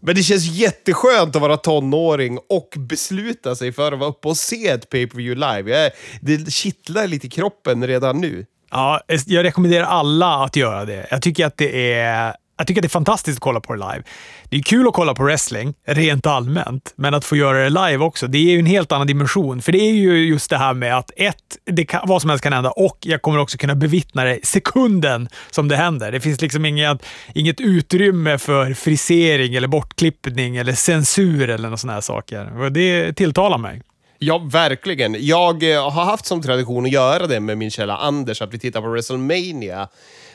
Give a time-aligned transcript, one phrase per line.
[0.00, 4.36] Men det känns jätteskönt att vara tonåring och besluta sig för att vara uppe och
[4.36, 5.82] se ett pay-per-view live.
[5.82, 8.46] Jag, det kittlar lite i kroppen redan nu.
[8.70, 11.06] Ja, jag rekommenderar alla att göra det.
[11.10, 13.78] Jag tycker att det är jag tycker att det är fantastiskt att kolla på det
[13.78, 14.02] live.
[14.48, 18.04] Det är kul att kolla på wrestling, rent allmänt, men att få göra det live
[18.04, 19.62] också, det är ju en helt annan dimension.
[19.62, 22.42] För det är ju just det här med att ett, det kan, vad som helst
[22.42, 26.12] kan hända och jag kommer också kunna bevittna det sekunden som det händer.
[26.12, 32.00] Det finns liksom inget, inget utrymme för frisering eller bortklippning eller censur eller sådana här
[32.00, 32.62] saker.
[32.62, 33.82] Och det tilltalar mig.
[34.18, 35.16] Ja, verkligen.
[35.18, 38.58] Jag eh, har haft som tradition att göra det med min källa Anders, att vi
[38.58, 39.88] tittar på WrestleMania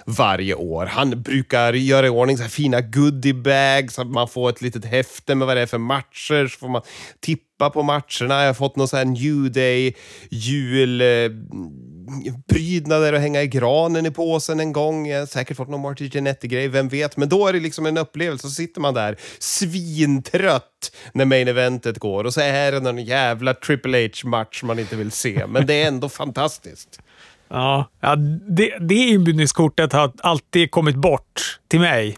[0.05, 0.85] varje år.
[0.85, 4.85] Han brukar göra i ordning så här fina goodiebags, så att man får ett litet
[4.85, 6.81] häfte med vad det är för matcher, så får man
[7.19, 8.41] tippa på matcherna.
[8.41, 9.95] Jag har fått någon sån här New Day
[10.29, 15.07] julprydnader eh, att hänga i granen i påsen en gång.
[15.07, 17.17] Jag har säkert fått någon Marty Genetti-grej, vem vet?
[17.17, 18.47] Men då är det liksom en upplevelse.
[18.47, 23.53] Så sitter man där svintrött när main eventet går och så är det någon jävla
[23.53, 25.45] Triple H-match man inte vill se.
[25.47, 26.99] Men det är ändå fantastiskt.
[27.47, 28.15] Ja, ja
[28.49, 32.17] det, det inbjudningskortet har alltid kommit bort till mig.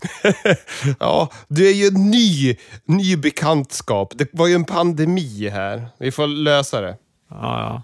[1.00, 4.14] ja, du är ju en ny, ny bekantskap.
[4.16, 5.88] Det var ju en pandemi här.
[6.00, 6.98] Vi får lösa det.
[7.30, 7.82] Ja, ja.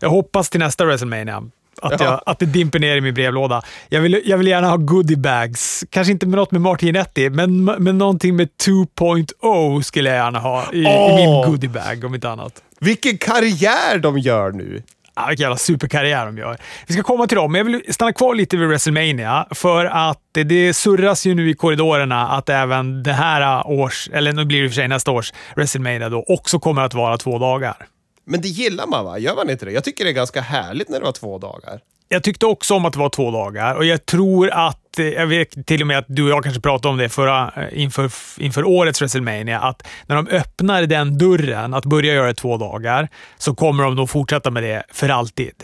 [0.00, 1.42] Jag hoppas till nästa WrestleMania
[1.82, 3.62] att, jag, att det dimper ner i min brevlåda.
[3.88, 5.84] Jag vill, jag vill gärna ha goodiebags.
[5.90, 10.72] Kanske inte med något med Martinetti, men, men någonting med 2.0 skulle jag gärna ha
[10.72, 11.10] i, oh.
[11.10, 12.62] i min goodiebag, om inte annat.
[12.80, 14.82] Vilken karriär de gör nu!
[15.14, 16.58] Ja, vilken jävla superkarriär de gör.
[16.86, 19.46] Vi ska komma till dem, men jag vill stanna kvar lite vid WrestleMania.
[19.50, 24.44] För att det surras ju nu i korridorerna att även det här års, eller nu
[24.44, 27.38] blir det i och för sig nästa års WrestleMania då, också kommer att vara två
[27.38, 27.76] dagar.
[28.24, 29.18] Men det gillar man va?
[29.18, 29.72] Gör man inte det?
[29.72, 31.80] Jag tycker det är ganska härligt när det var två dagar.
[32.08, 35.26] Jag tyckte också om att det var två dagar och jag tror att, Eh, jag
[35.26, 38.10] vet till och med att du och jag kanske pratade om det förra, eh, inför,
[38.38, 43.08] inför årets WrestleMania, att när de öppnar den dörren, att börja göra det två dagar,
[43.38, 45.54] så kommer de nog fortsätta med det för alltid.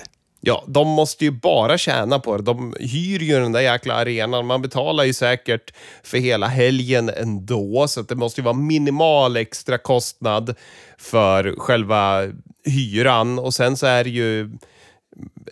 [0.41, 2.43] Ja, de måste ju bara tjäna på det.
[2.43, 4.47] De hyr ju den där jäkla arenan.
[4.47, 9.79] Man betalar ju säkert för hela helgen ändå, så det måste ju vara minimal extra
[9.79, 10.55] kostnad
[10.99, 12.23] för själva
[12.65, 13.39] hyran.
[13.39, 14.51] Och sen så är det ju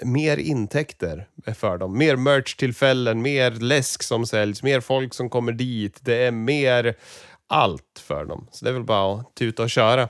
[0.03, 1.99] mer intäkter för dem.
[1.99, 5.99] Mer merch-tillfällen, mer läsk som säljs, mer folk som kommer dit.
[6.03, 6.95] Det är mer
[7.47, 8.47] allt för dem.
[8.51, 10.09] Så det är väl bara att tuta och köra.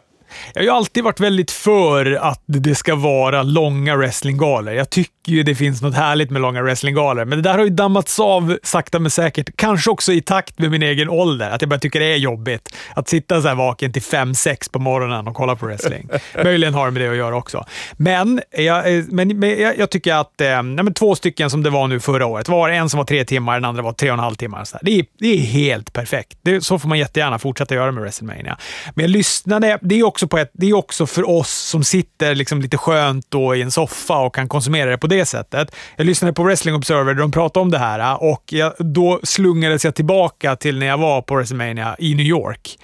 [0.55, 4.75] Jag har ju alltid varit väldigt för att det ska vara långa wrestlinggalor.
[4.75, 7.71] Jag tycker ju det finns något härligt med långa wrestlinggalor, men det där har ju
[7.71, 9.57] dammats av sakta men säkert.
[9.57, 12.77] Kanske också i takt med min egen ålder, att jag börjar tycka det är jobbigt
[12.95, 16.09] att sitta så här vaken till fem sex på morgonen och kolla på wrestling.
[16.45, 17.65] Möjligen har det med det att göra också.
[17.97, 21.89] Men jag, men, men jag, jag tycker att eh, nej, två stycken som det var
[21.89, 24.21] nu förra året, var en som var tre timmar, den andra var tre och en
[24.21, 24.65] halv timmar.
[24.65, 26.39] Så det, är, det är helt perfekt.
[26.43, 28.59] Det, så får man jättegärna fortsätta göra med WrestleMania.
[28.95, 31.85] Men jag lyssnade, det är också också på ett, det är också för oss som
[31.85, 35.75] sitter liksom lite skönt då i en soffa och kan konsumera det på det sättet.
[35.97, 39.85] Jag lyssnade på Wrestling Observer där de pratade om det här och jag, då slungades
[39.85, 42.79] jag tillbaka till när jag var på WrestleMania i New York.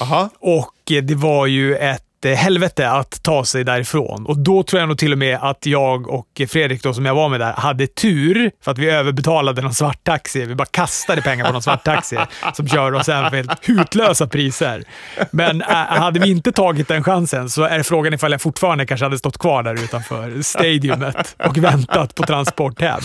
[0.00, 0.28] Aha.
[0.38, 4.26] Och det var ju ett helvete att ta sig därifrån.
[4.26, 7.14] Och då tror jag nog till och med att jag och Fredrik, då, som jag
[7.14, 10.44] var med där, hade tur för att vi överbetalade någon svarttaxi.
[10.44, 12.16] Vi bara kastade pengar på någon svarttaxi
[12.54, 14.84] som körde oss hem för helt hutlösa priser.
[15.30, 19.06] Men äh, hade vi inte tagit den chansen så är frågan ifall jag fortfarande kanske
[19.06, 23.00] hade stått kvar där utanför stadiumet och väntat på transport hem.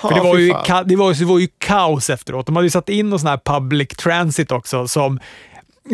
[0.00, 0.46] För det var, ju,
[0.84, 2.46] det, var, det var ju kaos efteråt.
[2.46, 5.20] De hade ju satt in någon sån här public transit också som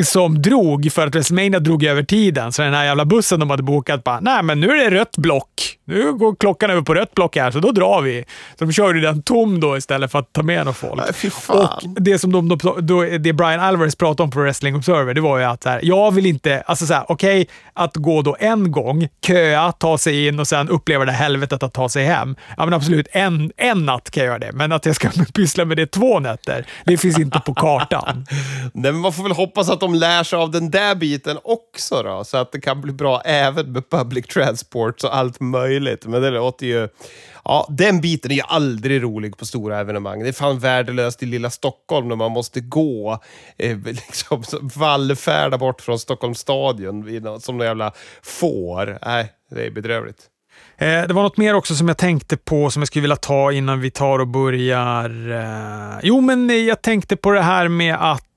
[0.03, 2.53] som drog för att WrestleMania drog över tiden.
[2.53, 5.17] Så den här jävla bussen de hade bokat bara, nej men nu är det rött
[5.17, 5.79] block.
[5.87, 8.25] Nu går klockan över på rött block här, så då drar vi.
[8.59, 11.03] Så de körde den tom då istället för att ta med någon folk.
[11.23, 11.69] Nej, och
[12.03, 15.45] det som de, då, det Brian Alvarez pratade om på Wrestling Observer, det var ju
[15.45, 19.73] att här, jag vill inte, alltså såhär, okej, okay, att gå då en gång, köa,
[19.73, 22.37] ta sig in och sen uppleva det helvetet att ta sig hem.
[22.57, 25.65] Ja men absolut, en, en natt kan jag göra det, men att jag ska pyssla
[25.65, 28.27] med det två nätter, det finns inte på kartan.
[28.75, 32.03] Nej, men man får väl hoppas att de lär sig av den där biten också
[32.03, 36.07] då, så att det kan bli bra även med public transport och allt möjligt.
[36.07, 36.89] Men det låter ju...
[37.45, 40.23] Ja, den biten är ju aldrig rolig på stora evenemang.
[40.23, 43.19] Det är fan värdelöst i lilla Stockholm när man måste gå,
[43.59, 47.93] eh, liksom vallfärda bort från Stockholms stadion som några jävla
[48.23, 48.99] får.
[49.07, 50.29] Nej, det är bedrövligt.
[50.79, 53.53] Eh, det var något mer också som jag tänkte på som jag skulle vilja ta
[53.53, 55.31] innan vi tar och börjar.
[55.31, 58.34] Eh, jo, men jag tänkte på det här med att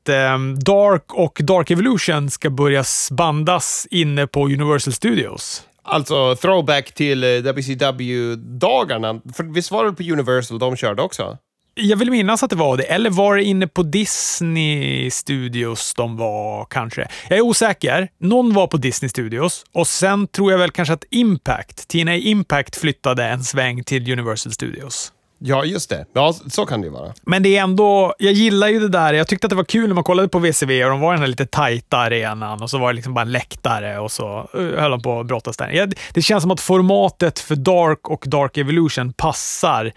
[0.65, 5.63] Dark och Dark Evolution ska börja bandas inne på Universal Studios.
[5.83, 9.21] Alltså throwback till eh, WCW-dagarna.
[9.33, 11.37] För visst var det på Universal de körde också?
[11.79, 12.83] Jag vill minnas att det var det.
[12.83, 17.07] Eller var det inne på Disney Studios de var kanske?
[17.29, 18.07] Jag är osäker.
[18.19, 22.75] Någon var på Disney Studios och sen tror jag väl kanske att Impact, TNA Impact
[22.75, 25.13] flyttade en sväng till Universal Studios.
[25.39, 26.05] Ja, just det.
[26.13, 27.13] Ja, så kan det ju vara.
[27.21, 29.13] Men det är ändå, jag gillar ju det där.
[29.13, 31.15] Jag tyckte att det var kul när man kollade på VCV och de var i
[31.15, 34.49] den här lite tajta arenan och så var det liksom bara en läktare och så
[34.53, 35.93] eh, höll de på att brottas där.
[36.13, 39.91] Det känns som att formatet för Dark och Dark Evolution passar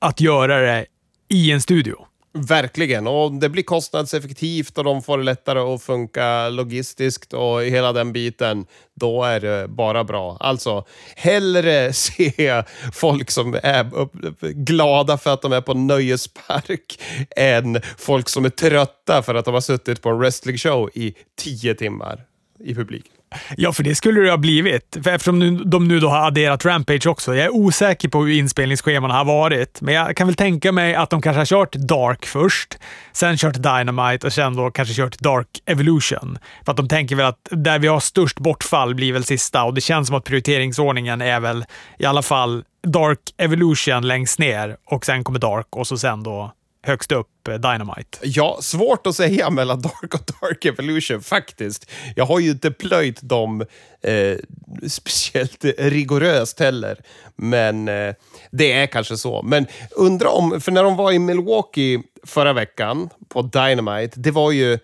[0.00, 0.86] att göra det
[1.28, 1.96] i en studio.
[2.34, 7.92] Verkligen, och det blir kostnadseffektivt och de får det lättare att funka logistiskt och hela
[7.92, 8.66] den biten.
[8.94, 10.36] Då är det bara bra.
[10.40, 10.84] Alltså,
[11.16, 12.62] hellre se
[12.92, 14.08] folk som är
[14.52, 17.00] glada för att de är på nöjespark
[17.36, 21.74] än folk som är trötta för att de har suttit på en wrestlingshow i tio
[21.74, 22.24] timmar
[22.64, 23.21] i publiken.
[23.56, 24.96] Ja, för det skulle det ha blivit.
[25.04, 27.34] För eftersom de nu då har adderat Rampage också.
[27.34, 31.10] Jag är osäker på hur inspelningsscheman har varit, men jag kan väl tänka mig att
[31.10, 32.78] de kanske har kört Dark först,
[33.12, 36.38] sen kört Dynamite och sen då kanske kört Dark Evolution.
[36.64, 39.74] För att de tänker väl att där vi har störst bortfall blir väl sista och
[39.74, 41.64] det känns som att prioriteringsordningen är väl
[41.98, 46.52] i alla fall Dark Evolution längst ner och sen kommer Dark och så sen då
[46.82, 48.18] högst upp eh, Dynamite?
[48.22, 51.90] Ja, svårt att säga mellan Dark och Dark Evolution faktiskt.
[52.16, 53.64] Jag har ju inte plöjt dem
[54.02, 54.36] eh,
[54.88, 56.98] speciellt rigoröst heller,
[57.36, 58.14] men eh,
[58.50, 59.42] det är kanske så.
[59.42, 64.50] Men undra om, för när de var i Milwaukee förra veckan på Dynamite, det var
[64.50, 64.78] ju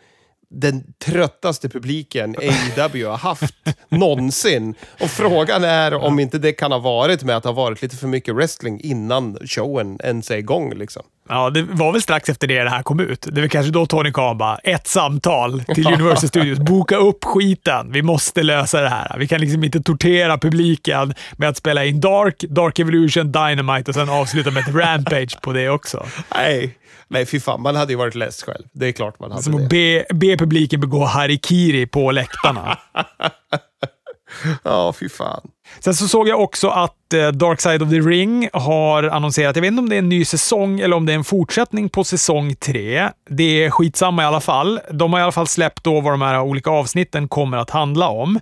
[0.51, 2.37] den tröttaste publiken
[2.77, 3.55] AEW har haft
[3.89, 4.75] någonsin.
[5.01, 7.97] Och frågan är om inte det kan ha varit med att det har varit lite
[7.97, 10.75] för mycket wrestling innan showen ens är igång.
[10.75, 11.03] Liksom.
[11.29, 13.27] Ja, det var väl strax efter det det här kom ut.
[13.33, 16.59] Det var kanske då Tony Khan bara, ett samtal till Universal Studios.
[16.59, 17.93] Boka upp skiten.
[17.93, 19.17] Vi måste lösa det här.
[19.19, 23.95] Vi kan liksom inte tortera publiken med att spela in Dark, Dark Evolution, Dynamite och
[23.95, 26.07] sen avsluta med ett Rampage på det också.
[26.35, 26.79] Nej,
[27.11, 27.63] Nej, fy fan.
[27.63, 28.65] Man hade ju varit less själv.
[28.73, 29.63] Det är klart man hade Som det.
[29.65, 32.79] att be, be publiken begå harikiri på läktarna.
[34.65, 35.41] Ja, fy fan.
[35.81, 39.61] Sen så såg jag också att eh, Dark Side of the Ring har annonserat, jag
[39.61, 42.05] vet inte om det är en ny säsong eller om det är en fortsättning på
[42.05, 43.09] säsong tre.
[43.31, 44.81] Det är skitsamma i alla fall.
[44.93, 48.09] De har i alla fall släppt då vad de här olika avsnitten kommer att handla
[48.09, 48.41] om.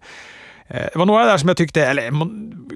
[0.68, 2.10] Eh, det var några där som jag tyckte, eller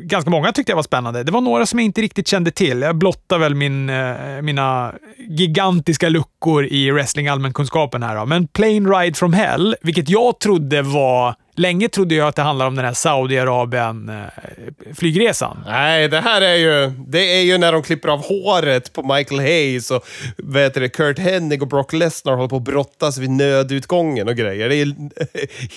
[0.07, 1.23] ganska många tyckte jag var spännande.
[1.23, 2.83] Det var några som jag inte riktigt kände till.
[2.83, 4.95] Jag blottar väl min, eh, mina
[5.29, 8.17] gigantiska luckor i wrestling allmänkunskapen här.
[8.17, 8.27] Då.
[8.27, 12.69] Men Plane Ride from Hell, vilket jag trodde var Länge trodde jag att det handlade
[12.69, 15.57] om den här Saudiarabien-flygresan.
[15.57, 19.15] Eh, Nej, det här är ju, det är ju när de klipper av håret på
[19.15, 23.31] Michael Hayes och vet du, Kurt Hennig och Brock Lesnar håller på att brottas vid
[23.31, 24.69] nödutgången och grejer.
[24.69, 24.95] Det är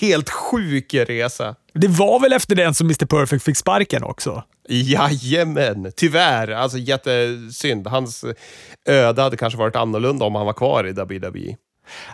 [0.00, 1.54] helt sjuk resa.
[1.74, 4.42] Det var väl efter den som Mr Perfect fick sparken också?
[4.68, 6.48] Jajamän, tyvärr.
[6.48, 7.86] Alltså jättesynd.
[7.86, 8.24] Hans
[8.88, 11.56] öde hade kanske varit annorlunda om han var kvar i WWE.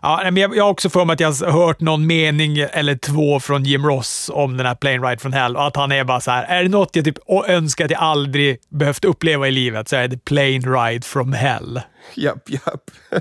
[0.02, 2.94] Ja, men jag, jag har också för mig att jag har hört någon mening eller
[2.94, 6.04] två från Jim Ross om den här Plane Ride from Hell och att han är
[6.04, 7.18] bara så här, är det något jag typ
[7.48, 11.80] önskar att jag aldrig behövt uppleva i livet så är det Plane Ride from Hell.
[12.14, 12.90] Japp, japp.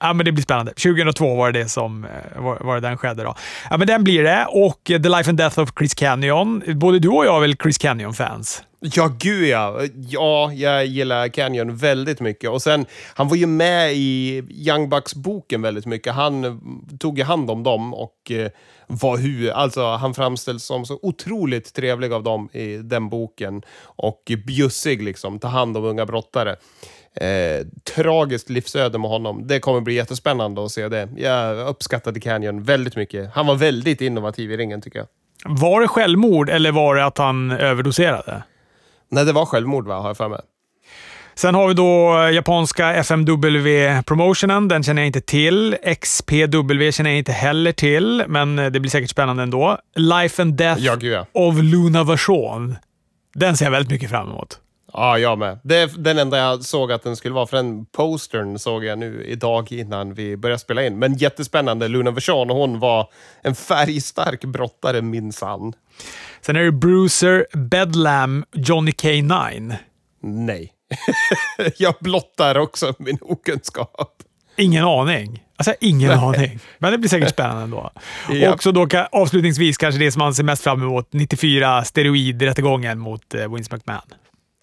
[0.00, 0.72] ja, men det blir spännande.
[0.72, 3.22] 2002 var det, det som eh, var, var det den skedde.
[3.22, 3.34] Då.
[3.70, 4.46] Ja, men den blir det.
[4.48, 6.62] Och The Life and Death of Chris Canyon.
[6.66, 8.62] Både du och jag är väl Chris Canyon-fans?
[8.80, 9.80] Ja, gud ja.
[9.94, 12.50] Ja, jag gillar Canyon väldigt mycket.
[12.50, 16.14] Och sen, han var ju med i Young Bucks-boken väldigt mycket.
[16.14, 16.60] Han
[16.98, 18.50] tog ju hand om dem och eh,
[18.86, 23.62] var hur, alltså han framställs som så otroligt trevlig av dem i den boken.
[23.80, 26.56] Och bjussig liksom, ta hand om unga brottare.
[27.20, 29.46] Eh, tragiskt livsöde med honom.
[29.46, 31.08] Det kommer bli jättespännande att se det.
[31.16, 33.30] Jag uppskattade Canyon väldigt mycket.
[33.34, 35.08] Han var väldigt innovativ i ringen tycker jag.
[35.44, 38.42] Var det självmord eller var det att han överdoserade?
[39.08, 40.40] Nej, det var självmord va, har jag för mig.
[41.34, 44.68] Sen har vi då japanska FMW-promotionen.
[44.68, 45.76] Den känner jag inte till.
[46.00, 49.78] XPW känner jag inte heller till, men det blir säkert spännande ändå.
[49.94, 51.26] Life and Death ja, ja.
[51.32, 52.76] of Luna Version.
[53.34, 54.60] Den ser jag väldigt mycket fram emot.
[54.96, 55.58] Ja, jag med.
[55.62, 58.98] Det är den enda jag såg att den skulle vara, för den postern såg jag
[58.98, 60.98] nu idag innan vi började spela in.
[60.98, 61.88] Men jättespännande.
[61.88, 63.10] Luna Version, hon var
[63.42, 65.72] en färgstark brottare minsann.
[66.40, 69.74] Sen är det Bruiser, Bedlam, Johnny K9.
[70.22, 70.72] Nej.
[71.76, 74.12] jag blottar också min okunskap.
[74.56, 75.42] Ingen aning.
[75.56, 76.18] Alltså, ingen Nej.
[76.18, 76.58] aning.
[76.78, 77.90] Men det blir säkert spännande ändå.
[78.30, 78.54] ja.
[78.54, 83.34] Och så då avslutningsvis kanske det som man ser mest fram emot, 94 steroidrättegången mot
[83.34, 84.02] eh, Vince McMahon.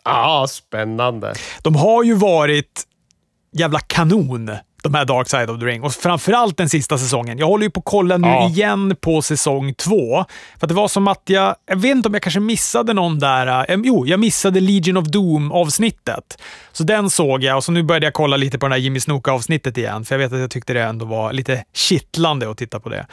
[0.05, 1.33] Ja, ah, spännande.
[1.61, 2.83] De har ju varit
[3.55, 4.51] jävla kanon
[4.83, 5.83] de här Dark Side of the Ring.
[5.83, 7.37] Och framförallt den sista säsongen.
[7.37, 8.47] Jag håller ju på att kolla nu Ja.
[8.49, 10.25] igen på säsong två.
[10.59, 11.55] För det var som att jag...
[11.65, 13.71] Jag vet inte om jag kanske missade någon där...
[13.71, 16.37] eh, jo, jag missade Legion of Doom-avsnittet.
[16.71, 18.99] Så den såg jag och så nu började jag kolla lite på det här Jimmy
[18.99, 20.05] Snuka-avsnittet igen.
[20.05, 23.05] För jag vet att jag tyckte det ändå var lite kittlande att titta på det.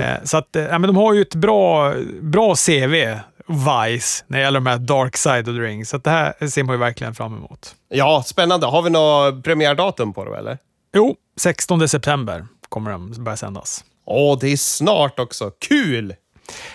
[0.00, 4.44] Eh, Så att, eh, men de har ju ett bra, bra CV, Vice, när det
[4.44, 5.84] gäller de här Dark Side of the Ring.
[5.86, 7.74] Så det här ser man ju verkligen fram emot.
[7.88, 8.66] Ja, spännande.
[8.66, 10.58] Har vi något premiärdatum på det eller?
[10.94, 13.84] Jo, 16 september kommer de börja sändas.
[14.06, 15.50] Åh, det är snart också.
[15.68, 16.14] Kul!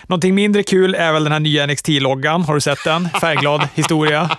[0.06, 2.42] Någonting mindre kul är väl den här nya NXT-loggan.
[2.42, 3.08] Har du sett den?
[3.20, 4.30] Färgglad historia.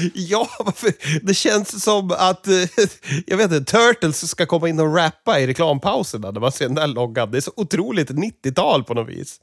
[0.14, 0.92] Ja, varför?
[1.22, 2.54] det känns som att, eh,
[3.26, 6.74] jag vet inte, Turtles ska komma in och rappa i reklampauserna när man ser den
[6.74, 7.30] där loggan.
[7.30, 9.40] Det är så otroligt 90-tal på något vis.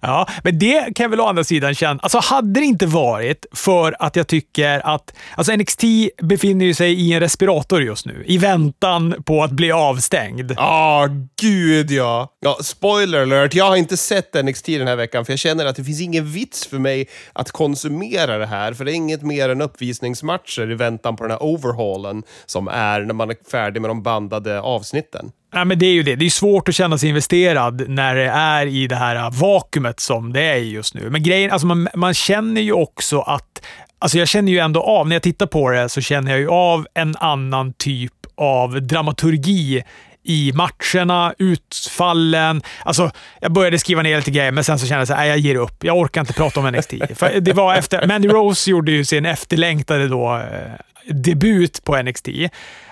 [0.00, 2.00] Ja, men det kan jag väl å andra sidan känna.
[2.02, 5.14] Alltså hade det inte varit för att jag tycker att...
[5.36, 5.82] Alltså NXT
[6.22, 10.52] befinner ju sig i en respirator just nu, i väntan på att bli avstängd.
[10.56, 11.08] Ja,
[11.40, 12.32] gud ja.
[12.40, 12.58] ja.
[12.62, 15.84] Spoiler alert, jag har inte sett NXT den här veckan för jag känner att det
[15.84, 18.72] finns ingen vits för mig att konsumera det här.
[18.72, 23.00] För det är inget mer än uppvisningsmatcher i väntan på den här overhaulen som är
[23.00, 25.30] när man är färdig med de bandade avsnitten.
[25.52, 26.16] Ja, men det är ju det.
[26.16, 30.32] Det är svårt att känna sig investerad när det är i det här vakuumet som
[30.32, 31.10] det är just nu.
[31.10, 33.62] Men grejen, alltså man, man känner ju också att...
[34.00, 36.48] Alltså jag känner ju ändå av, när jag tittar på det, så känner jag ju
[36.48, 39.82] av en annan typ av dramaturgi
[40.28, 42.62] i matcherna, utfallen.
[42.84, 45.54] Alltså, jag började skriva ner lite grejer, men sen så kände jag att jag ger
[45.54, 45.84] upp.
[45.84, 46.94] Jag orkar inte prata om NXT.
[47.14, 50.72] För det var efter, Mandy Rose gjorde ju sin efterlängtade då, eh,
[51.08, 52.28] debut på NXT.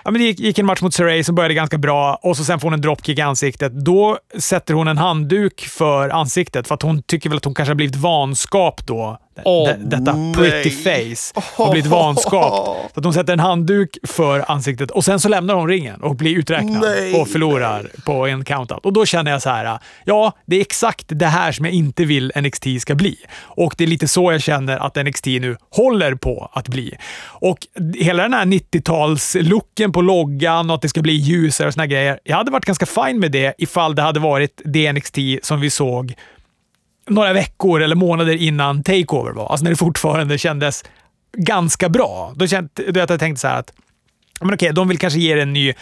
[0.03, 2.43] Ja, men det gick, gick en match mot Saray som började ganska bra och så
[2.43, 3.71] sen får hon en dropkick i ansiktet.
[3.73, 7.69] Då sätter hon en handduk för ansiktet för att hon tycker väl att hon kanske
[7.69, 9.17] har blivit vanskap då.
[9.37, 11.15] D- Detta pretty nej.
[11.15, 12.53] face har blivit vanskap.
[12.93, 16.15] Så att hon sätter en handduk för ansiktet och sen så lämnar hon ringen och
[16.15, 17.21] blir uträknad Nej.
[17.21, 18.85] och förlorar på en countout.
[18.85, 22.05] Och då känner jag så här, ja, det är exakt det här som jag inte
[22.05, 23.17] vill NXT ska bli.
[23.39, 26.97] Och det är lite så jag känner att NXT nu håller på att bli.
[27.23, 27.57] Och
[28.07, 32.19] hela den här 90-talslooken på loggan och att det ska bli ljusare och såna grejer.
[32.23, 36.13] Jag hade varit ganska fine med det ifall det hade varit DNXT som vi såg
[37.07, 39.49] några veckor eller månader innan Takeover var.
[39.49, 40.83] Alltså när det fortfarande kändes
[41.37, 42.33] ganska bra.
[42.35, 43.73] Då, känt, då jag tänkte så här att
[44.41, 45.73] men okej, de vill kanske ge det en ny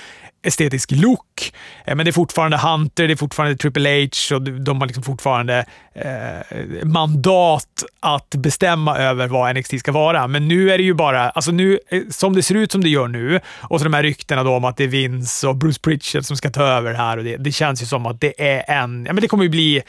[0.46, 1.54] estetisk look,
[1.86, 5.04] eh, men det är fortfarande Hunter, det är fortfarande Triple H och de har liksom
[5.04, 10.28] fortfarande eh, mandat att bestämma över vad NXT ska vara.
[10.28, 12.90] Men nu är det ju bara, alltså nu, eh, som det ser ut som det
[12.90, 15.80] gör nu, och så de här ryktena då om att det är Vince och Bruce
[15.82, 18.58] Pritchard som ska ta över det här och det, det känns ju som att det
[18.58, 19.84] är en, ja men det kommer ju bli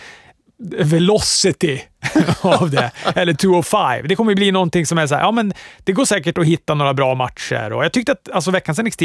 [0.59, 1.81] velocity
[2.41, 2.91] av det.
[3.15, 4.09] Eller 205.
[4.09, 6.47] Det kommer ju bli någonting som är så här, ja men det går säkert att
[6.47, 7.73] hitta några bra matcher.
[7.73, 9.03] Och jag tyckte att alltså, veckans NXT,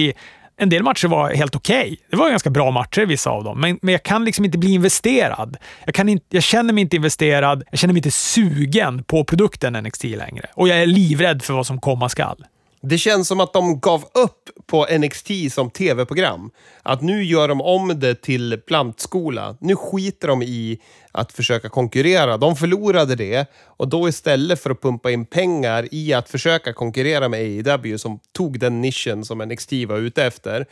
[0.61, 1.99] en del matcher var helt okej.
[2.09, 3.61] Det var ganska bra matcher, vissa av dem.
[3.61, 5.57] Men, men jag kan liksom inte bli investerad.
[5.85, 7.63] Jag, kan in, jag känner mig inte investerad.
[7.71, 10.45] Jag känner mig inte sugen på produkten NXT längre.
[10.53, 12.45] Och jag är livrädd för vad som komma skall.
[12.83, 16.51] Det känns som att de gav upp på NXT som tv-program.
[16.83, 19.57] Att nu gör de om det till plantskola.
[19.59, 20.79] Nu skiter de i
[21.11, 22.38] att försöka konkurrera.
[22.38, 27.29] De förlorade det och då istället för att pumpa in pengar i att försöka konkurrera
[27.29, 30.65] med AEW som tog den nischen som NXT var ute efter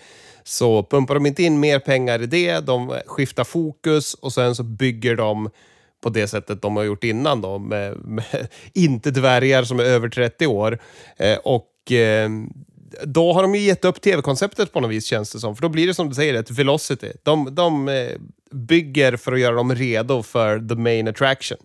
[0.44, 2.60] så pumpar de inte in mer pengar i det.
[2.60, 5.50] De skiftar fokus och sen så bygger de
[6.02, 10.10] på det sättet de har gjort innan då, med, med inte dvärgar som är över
[10.10, 10.80] 30 år.
[11.18, 12.30] Eh, och eh,
[13.04, 15.56] då har de ju gett upp tv-konceptet på något vis känns det som.
[15.56, 17.12] För då blir det som du säger, ett velocity.
[17.24, 18.12] De, de eh,
[18.52, 21.58] bygger för att göra dem redo för the main attraction.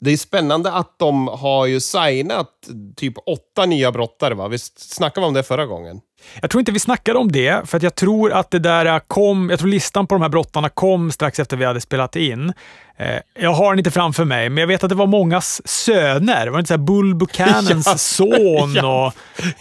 [0.00, 2.48] Det är spännande att de har ju signat
[2.96, 4.48] typ åtta nya brottare, va?
[4.48, 6.00] Visst snackade vi om det förra gången?
[6.40, 9.58] Jag tror inte vi snackade om det, för jag tror att det där kom, jag
[9.58, 12.52] tror listan på de här brottarna kom strax efter vi hade spelat in.
[12.96, 16.46] Eh, jag har den inte framför mig, men jag vet att det var mångas söner.
[16.46, 19.12] Var det inte så här Bull Buchanans Ja, son ja.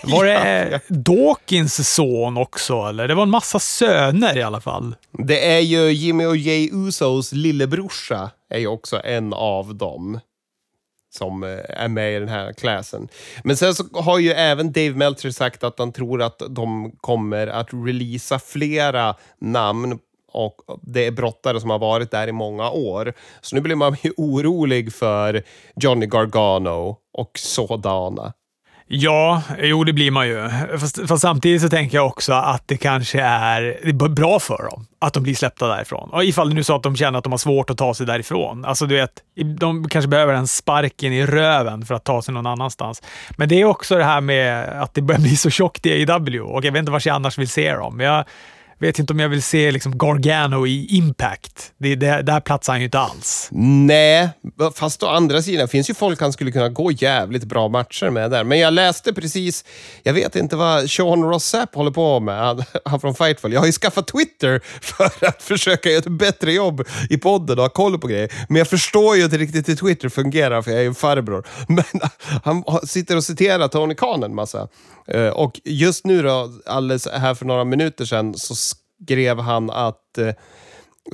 [0.04, 2.74] och var det Ja, eh, Dawkins son också?
[2.74, 3.08] Eller?
[3.08, 4.96] Det var en massa söner i alla fall.
[5.12, 10.20] Det är ju Jimmy och Jay Usos lillebrorsa är ju också en av dem
[11.10, 13.08] som eh, är med i den här klassen.
[13.44, 17.48] Men sen så har ju även Dave Meltzer sagt att han tror att de kommer
[17.48, 20.00] att releasa flera namn
[20.32, 23.14] och det är brottare som har varit där i många år.
[23.42, 25.44] Så nu blir man ju orolig för
[25.76, 28.34] Johnny Gargano och sådana.
[28.92, 30.50] Ja, jo det blir man ju.
[30.80, 34.64] Fast, fast samtidigt så tänker jag också att det kanske är, det är bra för
[34.72, 36.10] dem att de blir släppta därifrån.
[36.10, 38.06] Och ifall det nu så att de känner att de har svårt att ta sig
[38.06, 38.66] därifrån.
[38.66, 39.12] Alltså du vet,
[39.60, 43.02] de kanske behöver en sparken i röven för att ta sig någon annanstans.
[43.38, 46.40] Men det är också det här med att det börjar bli så tjockt i AEW
[46.40, 48.00] och jag vet inte vart jag annars vill se dem.
[48.00, 48.26] Jag,
[48.80, 51.72] vet inte om jag vill se liksom Gargano i Impact.
[51.78, 53.50] Det, det, där platsar han ju inte alls.
[53.52, 54.30] Nej,
[54.76, 58.32] fast å andra sidan finns ju folk han skulle kunna gå jävligt bra matcher med
[58.32, 58.44] där.
[58.44, 59.66] Men jag läste precis,
[60.04, 63.54] jag vet inte vad Sean Rossap håller på med, han, han från Fightful.
[63.54, 67.64] Jag har ju skaffat Twitter för att försöka göra ett bättre jobb i podden och
[67.64, 68.32] ha koll på grejer.
[68.48, 71.48] Men jag förstår ju inte riktigt hur Twitter fungerar, för jag är ju en farbror.
[71.68, 71.84] Men
[72.44, 74.68] han sitter och citerar Tony Khan en massa.
[75.10, 80.18] Eh, och just nu då, alldeles här för några minuter sedan, så skrev han att
[80.18, 80.34] eh,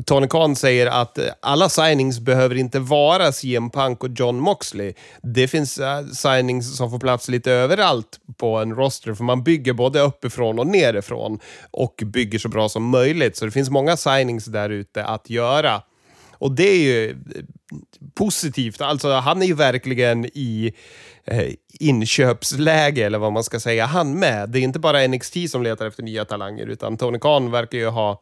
[0.05, 4.93] Tony Khan säger att eh, alla signings behöver inte vara CM Punk och John Moxley.
[5.21, 5.79] Det finns
[6.13, 10.67] signings som får plats lite överallt på en roster, för man bygger både uppifrån och
[10.67, 11.39] nerifrån
[11.71, 13.37] och bygger så bra som möjligt.
[13.37, 15.81] Så det finns många signings där ute att göra.
[16.31, 17.17] Och det är ju
[18.15, 18.81] positivt.
[18.81, 20.73] Alltså, han är ju verkligen i
[21.27, 24.49] eh, inköpsläge, eller vad man ska säga, han med.
[24.49, 27.87] Det är inte bara NXT som letar efter nya talanger, utan Tony Khan verkar ju
[27.87, 28.21] ha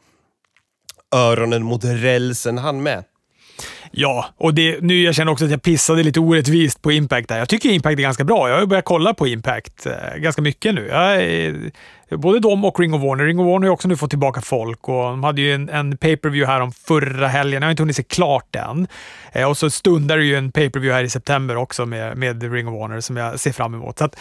[1.15, 3.03] öronen mot rälsen han med.
[3.95, 7.37] Ja, och det, nu jag känner också att jag pissade lite orättvist på Impact där.
[7.37, 8.49] Jag tycker Impact är ganska bra.
[8.49, 10.87] Jag har börjat kolla på Impact eh, ganska mycket nu.
[10.87, 11.53] Jag eh,
[12.17, 13.25] både de och Ring of Warner.
[13.25, 15.97] Ring of Warner har också nu fått tillbaka folk och de hade ju en, en
[15.97, 17.61] pay-per-view här om förra helgen.
[17.61, 18.87] Jag har inte hunnit se klart den.
[19.31, 22.67] Eh, och så stundar det ju en pay-per-view här i september också med, med Ring
[22.67, 23.97] of Warner som jag ser fram emot.
[23.97, 24.15] Så, att,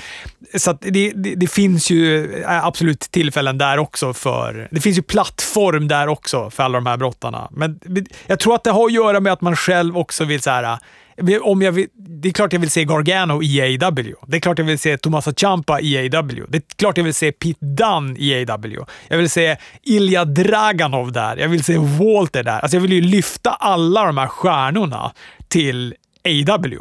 [0.55, 4.69] så att det, det, det, finns ju eh, absolut tillfällen där också för...
[4.71, 7.49] Det finns ju plattform där också för alla de här brottarna.
[7.51, 7.81] Men
[8.27, 10.79] jag tror att det har att göra med att man själv också vill så här
[11.17, 14.15] eh, om jag vill, det är klart jag vill se Gargano i AW.
[14.27, 16.45] Det är klart jag vill se Tomasa Ciampa i AW.
[16.49, 18.85] Det är klart jag vill se Pete Dunne i AW.
[19.09, 21.37] Jag vill se Ilja Draganov där.
[21.37, 22.61] Jag vill se Walter där.
[22.61, 25.13] Alltså jag vill ju lyfta alla de här stjärnorna
[25.49, 26.79] till AW.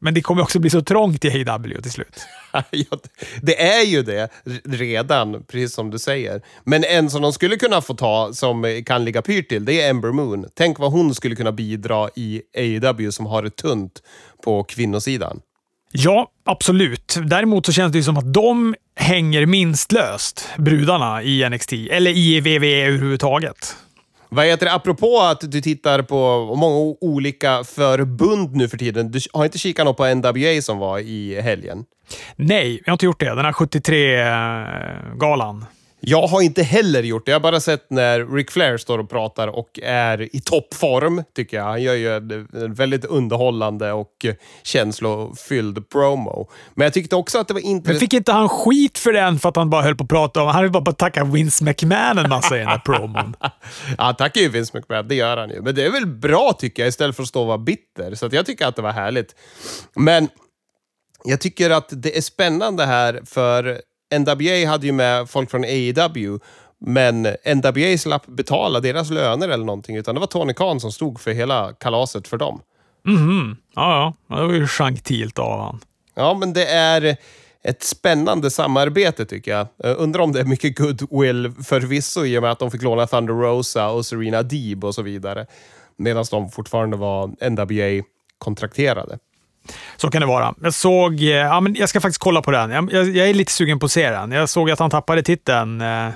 [0.00, 2.26] Men det kommer också bli så trångt i AW till slut.
[3.42, 4.28] det är ju det
[4.64, 6.42] redan, precis som du säger.
[6.64, 9.90] Men en som de skulle kunna få ta, som kan ligga pyrt till, det är
[9.90, 10.46] Ember Moon.
[10.54, 14.02] Tänk vad hon skulle kunna bidra i AEW som har det tunt
[14.44, 15.40] på kvinnosidan.
[15.92, 17.16] Ja, absolut.
[17.26, 22.10] Däremot så känns det ju som att de hänger minst löst, brudarna i NXT, eller
[22.10, 23.76] i WWE överhuvudtaget.
[24.32, 29.10] Vad heter det, apropå att du tittar på många olika förbund nu för tiden.
[29.10, 31.84] Du har inte kikat något på NWA som var i helgen?
[32.36, 33.34] Nej, jag har inte gjort det.
[33.34, 35.64] Den här 73-galan.
[36.00, 37.30] Jag har inte heller gjort det.
[37.30, 41.56] Jag har bara sett när Ric Flair står och pratar och är i toppform, tycker
[41.56, 41.64] jag.
[41.64, 44.26] Han gör ju en väldigt underhållande och
[44.62, 46.50] känslofylld promo.
[46.74, 47.86] Men jag tyckte också att det var intressant...
[47.86, 50.42] Men fick inte han skit för den för att han bara höll på att prata
[50.42, 50.48] om...
[50.48, 53.34] Han höll bara på att tacka Vince McMahon en massa i den här promon.
[53.40, 53.50] ja,
[53.98, 55.08] han tackar ju Vince McMahon.
[55.08, 55.62] Det gör han ju.
[55.62, 58.14] Men det är väl bra, tycker jag, istället för att stå och vara bitter.
[58.14, 59.34] Så jag tycker att det var härligt.
[59.94, 60.28] Men
[61.24, 63.80] jag tycker att det är spännande här, för
[64.18, 66.38] NWA hade ju med folk från AEW,
[66.80, 67.22] men
[67.54, 71.30] NWA slapp betala deras löner eller någonting, utan det var Tony Khan som stod för
[71.30, 72.60] hela kalaset för dem.
[73.06, 74.36] Mhm, ja, ja.
[74.36, 75.80] Det var ju gentilt av han.
[76.14, 77.16] Ja, men det är
[77.62, 79.66] ett spännande samarbete tycker jag.
[79.76, 79.98] jag.
[79.98, 83.34] Undrar om det är mycket goodwill förvisso i och med att de fick låna Thunder
[83.34, 85.46] Rosa och Serena Deeb och så vidare.
[85.96, 89.18] Medan de fortfarande var NWA-kontrakterade.
[89.96, 90.54] Så kan det vara.
[90.62, 92.70] Jag såg, eh, ja, men jag ska faktiskt kolla på den.
[92.70, 94.32] Jag, jag, är lite sugen på att se den.
[94.32, 95.80] Jag såg att han tappade titeln.
[95.80, 96.12] Eh, eh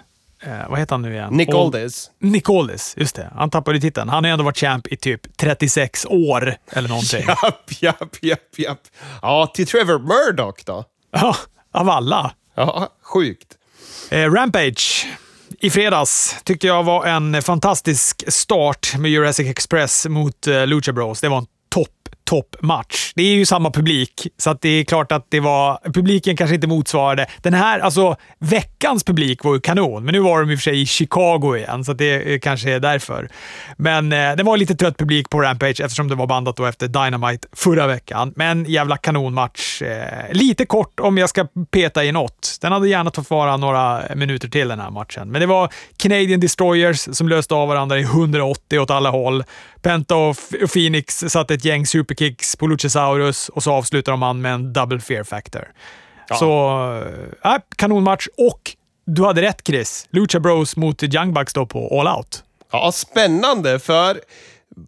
[0.69, 1.33] vad heter han nu igen?
[1.33, 2.11] Nick Aldis.
[2.21, 3.31] Nick Aldis, just det.
[3.35, 4.09] Han tappade titeln.
[4.09, 7.25] Han har ändå varit champ i typ 36 år eller någonting.
[7.27, 8.81] japp, japp, japp, japp.
[9.23, 10.85] Ja, till Trevor Murdoch då?
[11.11, 11.37] Ja,
[11.73, 12.35] av alla.
[12.55, 13.49] Ja, sjukt.
[14.11, 15.07] Eh, Rampage.
[15.61, 21.21] I fredags tyckte jag var en fantastisk start med Jurassic Express mot uh, Lucha Bros.
[21.21, 21.47] Det var en
[22.35, 23.13] toppmatch.
[23.15, 25.79] Det är ju samma publik, så att det är klart att det var...
[25.95, 27.27] Publiken kanske inte motsvarade...
[27.43, 30.63] Den här, alltså veckans publik var ju kanon, men nu var de i och för
[30.63, 33.29] sig i Chicago igen, så det kanske är därför.
[33.77, 36.89] Men eh, det var lite trött publik på Rampage eftersom det var bandat då efter
[36.89, 38.33] Dynamite förra veckan.
[38.37, 39.83] Men jävla kanonmatch.
[39.83, 42.59] Eh, lite kort om jag ska peta i något.
[42.61, 46.41] Den hade gärna fått vara några minuter till den här matchen, men det var Canadian
[46.41, 49.45] Destroyers som löste av varandra i 180 åt alla håll.
[49.85, 50.37] Penta och
[50.73, 55.25] Phoenix satte ett gäng superkicks på Luchasaurus och så avslutar de med en double fear
[55.25, 55.73] factor.
[56.29, 56.37] Ja.
[56.37, 57.03] Så,
[57.45, 60.09] äh, kanonmatch och du hade rätt Chris.
[60.11, 62.45] Lucha Bros mot Young Bucks då på All Out.
[62.73, 64.21] Ja, spännande för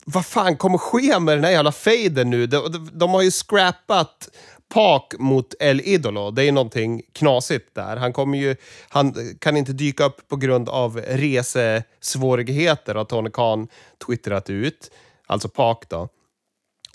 [0.05, 2.47] vad fan kommer ske med den här jävla faden nu?
[2.47, 4.29] De, de, de har ju scrappat
[4.75, 6.31] Pak mot El Idolo.
[6.31, 7.97] Det är någonting knasigt där.
[7.97, 8.57] Han, kommer ju,
[8.89, 13.69] han kan inte dyka upp på grund av resesvårigheter, har Tony Khan
[14.07, 14.91] twittrat ut.
[15.27, 16.09] Alltså Pak då.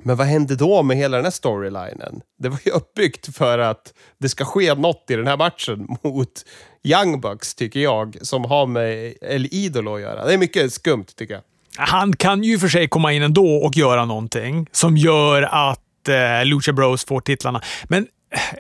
[0.04, 2.22] Men vad hände då med hela den här storylinen?
[2.40, 6.46] Det var ju uppbyggt för att det ska ske något i den här matchen mot
[6.84, 10.26] Young Bucks, tycker jag, som har med El Idolo att göra.
[10.26, 11.44] Det är mycket skumt, tycker jag.
[11.78, 16.46] Han kan ju för sig komma in ändå och göra någonting som gör att eh,
[16.46, 17.62] Lucha Bros får titlarna.
[17.84, 18.08] Men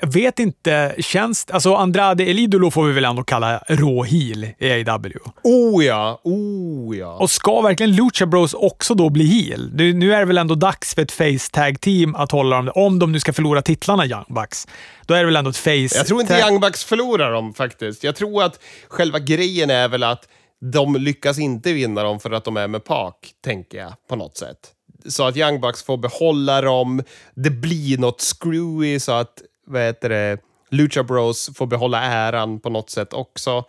[0.01, 1.45] jag vet inte, känns...
[1.49, 5.19] Alltså Andrade Elidolo får vi väl ändå kalla rå heel i AEW.
[5.43, 7.13] Oh ja, oh ja.
[7.13, 9.71] Och ska verkligen Lucha Bros också då bli heel?
[9.73, 12.71] Nu, nu är det väl ändå dags för ett face tag team att hålla dem,
[12.75, 14.67] om de nu ska förlora titlarna Young Bucks.
[15.05, 18.03] Då är det väl ändå ett face Jag tror inte Young Bucks förlorar dem faktiskt.
[18.03, 20.27] Jag tror att själva grejen är väl att
[20.71, 24.37] de lyckas inte vinna dem för att de är med Park, tänker jag, på något
[24.37, 24.57] sätt.
[25.05, 27.03] Så att Young Bucks får behålla dem,
[27.35, 30.37] det blir något screwy så att vad heter det,
[30.69, 33.63] Lucha Bros får behålla äran på något sätt också.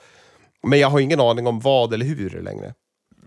[0.66, 2.74] Men jag har ingen aning om vad eller hur längre.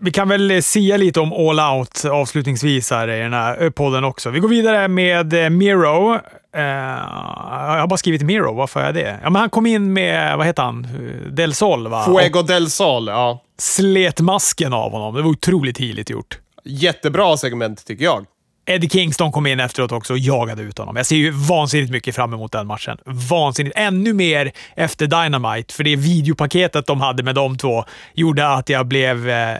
[0.00, 4.30] Vi kan väl sia lite om All Out avslutningsvis här i den här podden också.
[4.30, 6.14] Vi går vidare med eh, Miro.
[6.14, 9.18] Uh, jag har bara skrivit Miro, varför är jag det?
[9.22, 10.86] Ja, men han kom in med, vad heter han?
[11.30, 12.04] Del Sol, va?
[12.04, 13.42] Fuego Del Sol, ja.
[13.58, 15.14] Slet masken av honom.
[15.14, 16.38] Det var otroligt heligt gjort.
[16.66, 18.26] Jättebra segment, tycker jag.
[18.68, 20.96] Eddie Kingston kom in efteråt också och jagade ut honom.
[20.96, 22.98] Jag ser ju vansinnigt mycket fram emot den matchen.
[23.04, 23.78] Vansinnigt.
[23.78, 28.86] Ännu mer efter Dynamite, för det videopaketet de hade med de två gjorde att jag
[28.86, 29.56] blev eh,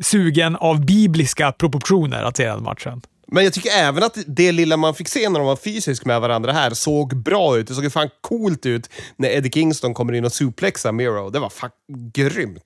[0.00, 3.02] sugen av bibliska proportioner att se den matchen.
[3.28, 6.20] Men jag tycker även att det lilla man fick se när de var fysisk med
[6.20, 7.68] varandra här såg bra ut.
[7.68, 11.30] Det såg fan coolt ut när Eddie Kingston kommer in och suplexar Miro.
[11.30, 11.70] Det var fan
[12.12, 12.62] grymt.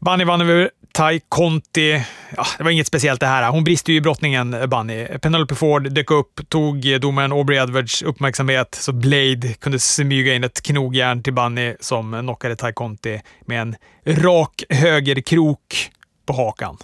[0.00, 2.02] Bunny vann över Tai Conti.
[2.36, 3.50] Ja, det var inget speciellt det här.
[3.50, 5.06] Hon brister ju i brottningen, Bunny.
[5.06, 10.60] Penelope Ford dök upp, tog domaren Aubrey Edwards uppmärksamhet så Blade kunde smyga in ett
[10.62, 15.90] knogjärn till Bunny som knockade Tai Conti med en rak högerkrok
[16.26, 16.76] på hakan.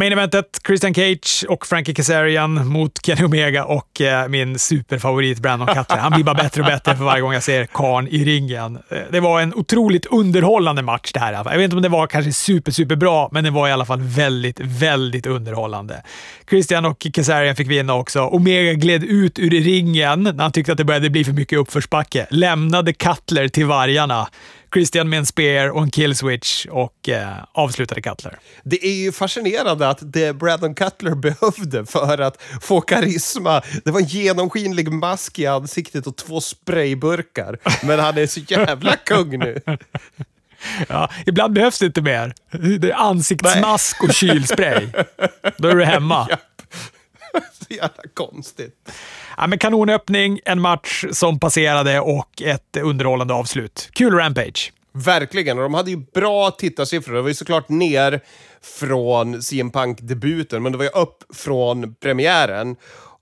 [0.00, 5.68] Main eventet, Christian Cage och Frankie Kazarian mot Kenny Omega och eh, min superfavorit Brandon
[5.68, 5.96] Cutler.
[5.96, 8.78] Han blir bara bättre och bättre för varje gång jag ser karn i ringen.
[8.90, 11.32] Eh, det var en otroligt underhållande match det här.
[11.32, 13.84] Jag vet inte om det var kanske super, super bra, men det var i alla
[13.84, 16.02] fall väldigt, väldigt underhållande.
[16.50, 18.20] Christian och Kazarian fick vinna också.
[18.20, 22.26] Omega gled ut ur ringen när han tyckte att det började bli för mycket uppförsbacke.
[22.30, 24.28] Lämnade Cutler till vargarna.
[24.72, 28.38] Christian med en spear och en killswitch och eh, avslutade Cutler.
[28.64, 34.00] Det är ju fascinerande att det Brandon Cutler behövde för att få karisma, det var
[34.00, 37.58] en genomskinlig mask i ansiktet och två sprayburkar.
[37.86, 39.60] Men han är så jävla kung nu.
[40.88, 42.34] Ja, ibland behövs det inte mer.
[42.78, 44.88] Det är ansiktsmask och kylspray.
[45.58, 46.28] Då är du hemma.
[47.52, 48.74] Så jävla konstigt.
[49.40, 53.88] Ja, men kanonöppning, en match som passerade och ett underhållande avslut.
[53.92, 54.72] Kul Rampage.
[54.92, 57.14] Verkligen, och de hade ju bra tittarsiffror.
[57.14, 58.20] Det var ju såklart ner
[58.62, 62.76] från CM Punk-debuten, men det var ju upp från premiären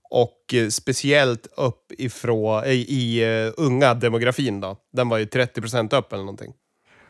[0.09, 4.61] och eh, speciellt upp ifrån, i, i uh, unga demografin.
[4.61, 4.77] Då.
[4.93, 6.53] Den var ju 30% upp eller någonting.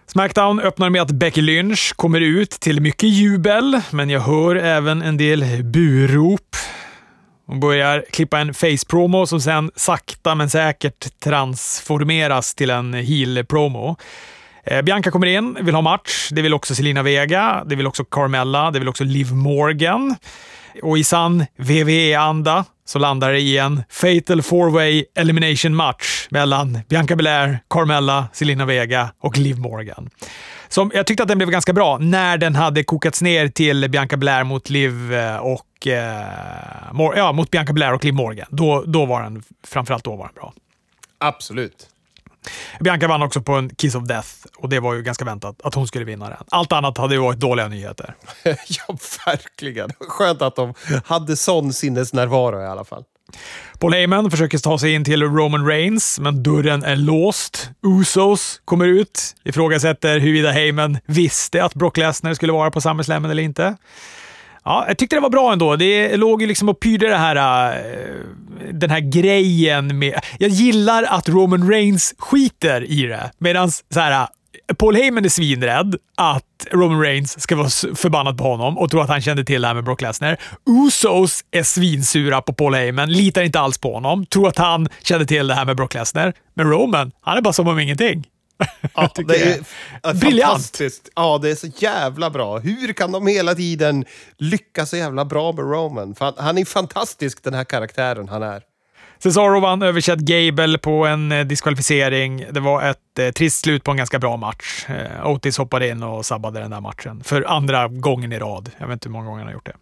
[0.05, 5.01] Smackdown öppnar med att Becky Lynch kommer ut till mycket jubel, men jag hör även
[5.01, 6.55] en del burop.
[7.47, 13.97] Hon börjar klippa en face-promo som sen sakta men säkert transformeras till en heel-promo.
[14.63, 16.29] Eh, Bianca kommer in, vill ha match.
[16.31, 20.15] Det vill också Selina Vega, det vill också Carmella, det vill också Liv Morgan.
[20.83, 27.15] Och i sann WWE-anda så landar det i en Fatal Four-Way Elimination Match mellan Bianca
[27.15, 30.09] Belair, Carmella, Selina Vega och Liv Morgan.
[30.69, 34.17] Som, jag tyckte att den blev ganska bra när den hade kokats ner till Bianca
[34.17, 35.87] Belair mot Liv eh, och och...
[35.87, 38.47] Eh, ja, mot Bianca Belair och Liv Morgan.
[38.49, 40.53] Då, då var den, framförallt då var den bra.
[41.17, 41.89] Absolut.
[42.79, 45.73] Bianca vann också på en Kiss of Death och det var ju ganska väntat att
[45.73, 46.37] hon skulle vinna den.
[46.51, 48.15] Allt annat hade ju varit dåliga nyheter.
[48.43, 49.89] ja, verkligen.
[49.99, 50.73] Skönt att de
[51.05, 53.03] hade sån sinnesnärvaro i alla fall.
[53.79, 57.69] Paul Heyman försöker ta sig in till Roman Reigns, men dörren är låst.
[57.83, 63.43] Usos kommer ut, ifrågasätter huruvida Heyman visste att Brock Lesnar skulle vara på SummerSlam eller
[63.43, 63.75] inte.
[64.67, 65.75] Ja, jag tyckte det var bra ändå.
[65.75, 70.19] Det låg ju liksom och pyrde det här, eh, den här grejen med...
[70.39, 74.27] Jag gillar att Roman Reigns skiter i det, medan så här,
[74.77, 79.09] Paul Heyman är svinrädd att Roman Reigns ska vara förbannad på honom och tro att
[79.09, 80.37] han kände till det här med Brock Lesnar.
[80.87, 85.25] Usos är svinsura på Paul Heyman, litar inte alls på honom, tror att han kände
[85.25, 86.33] till det här med Brock Lesnar.
[86.53, 88.23] Men Roman, han är bara som om ingenting.
[88.95, 89.63] Ja, det är, är.
[91.15, 92.59] Ja, det är så jävla bra.
[92.59, 94.05] Hur kan de hela tiden
[94.37, 96.15] lyckas så jävla bra med Roman?
[96.37, 98.61] Han är fantastisk, den här karaktären han är.
[99.19, 102.45] Cesaro vann över Chad Gable på en eh, diskvalificering.
[102.51, 104.85] Det var ett eh, trist slut på en ganska bra match.
[104.89, 108.69] Eh, Otis hoppade in och sabbade den där matchen för andra gången i rad.
[108.77, 109.75] Jag vet inte hur många gånger han har gjort det.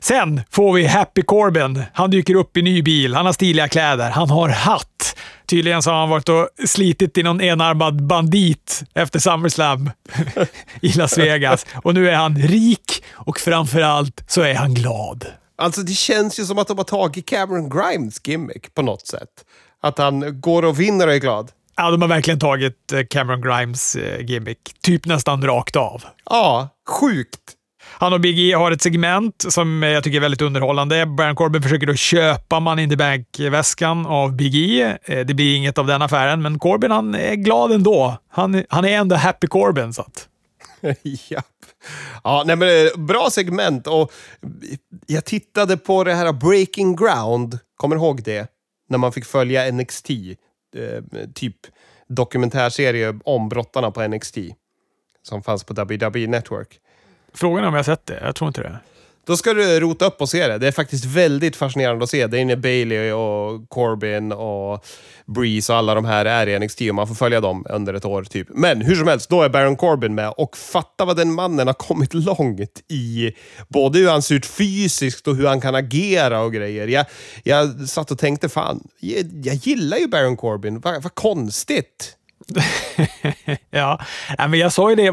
[0.00, 1.82] Sen får vi Happy Corbin.
[1.92, 5.16] Han dyker upp i ny bil, han har stiliga kläder, han har hatt.
[5.52, 9.90] Tydligen så har han varit och slitit i någon enarmad bandit efter SummerSlam
[10.82, 11.66] i Las Vegas.
[11.74, 15.26] Och nu är han rik och framförallt så är han glad.
[15.56, 19.28] Alltså det känns ju som att de har tagit Cameron Grimes gimmick på något sätt.
[19.82, 21.50] Att han går och vinner och är glad.
[21.76, 24.58] Ja, de har verkligen tagit eh, Cameron Grimes eh, gimmick.
[24.82, 26.02] Typ nästan rakt av.
[26.24, 27.40] Ja, sjukt.
[28.02, 31.06] Han och Big E har ett segment som jag tycker är väldigt underhållande.
[31.06, 34.98] Baron Corbin försöker då köpa Money in the Bank-väskan av Big E.
[35.04, 38.16] Eh, det blir inget av den affären, men Corbin han är glad ändå.
[38.28, 39.92] Han, han är ändå happy Corbin.
[39.92, 40.28] Så att.
[41.02, 41.46] Japp.
[42.24, 43.86] Ja, nej, men eh, bra segment.
[43.86, 44.12] Och
[45.06, 47.58] jag tittade på det här Breaking Ground.
[47.76, 48.46] Kommer du ihåg det?
[48.88, 50.10] När man fick följa NXT.
[50.10, 51.56] Eh, typ
[52.08, 54.38] dokumentärserie om brottarna på NXT.
[55.22, 56.78] Som fanns på WWE Network.
[57.34, 58.20] Frågan är om jag har sett det.
[58.24, 58.78] Jag tror inte det.
[59.26, 60.58] Då ska du rota upp och se det.
[60.58, 62.26] Det är faktiskt väldigt fascinerande att se.
[62.26, 64.84] Det är när Bailey och Corbin och
[65.26, 68.04] Breeze och alla de här är i NXT och man får följa dem under ett
[68.04, 68.48] år typ.
[68.50, 71.74] Men hur som helst, då är Baron Corbin med och fatta vad den mannen har
[71.74, 73.32] kommit långt i
[73.68, 76.88] både hur han ser ut fysiskt och hur han kan agera och grejer.
[76.88, 77.06] Jag,
[77.44, 80.80] jag satt och tänkte, fan, jag, jag gillar ju Baron Corbin.
[80.80, 82.16] Vad, vad konstigt.
[83.70, 84.00] ja,
[84.38, 85.10] men jag sa ju det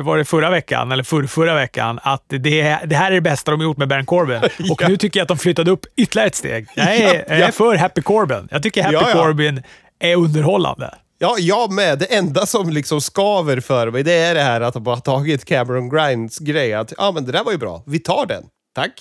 [0.00, 2.38] var det förra veckan, eller för, förra veckan, att det,
[2.86, 4.36] det här är det bästa de gjort med Baron Corbin.
[4.70, 4.88] Och ja.
[4.88, 6.66] nu tycker jag att de flyttade upp ytterligare ett steg.
[6.74, 7.34] Jag är, ja, ja.
[7.34, 8.48] jag är för Happy Corbin.
[8.50, 9.62] Jag tycker Happy Corbin
[9.98, 10.94] är underhållande.
[11.18, 11.98] Ja, jag med.
[11.98, 15.44] Det enda som liksom skaver för mig, det är det här att de har tagit
[15.44, 16.74] Cameron Grinds grej.
[16.74, 17.82] Att ja, men det där var ju bra.
[17.86, 18.44] Vi tar den.
[18.74, 18.92] Tack.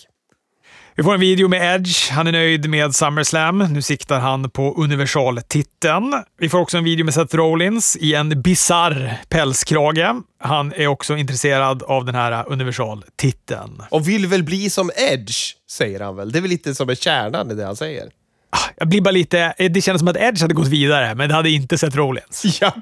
[0.96, 2.12] Vi får en video med Edge.
[2.12, 3.58] Han är nöjd med SummerSlam.
[3.58, 6.14] Nu siktar han på universaltiteln.
[6.40, 10.16] Vi får också en video med Seth Rollins i en bizarr pälskrage.
[10.40, 13.84] Han är också intresserad av den här universaltiteln.
[13.90, 16.32] Och vill väl bli som Edge, säger han väl.
[16.32, 18.10] Det är väl lite som är kärnan i det han säger.
[18.50, 19.54] Ah, jag blir bara lite...
[19.58, 22.46] Det känns som att Edge hade gått vidare, men det hade inte Seth Rollins.
[22.62, 22.76] Japp.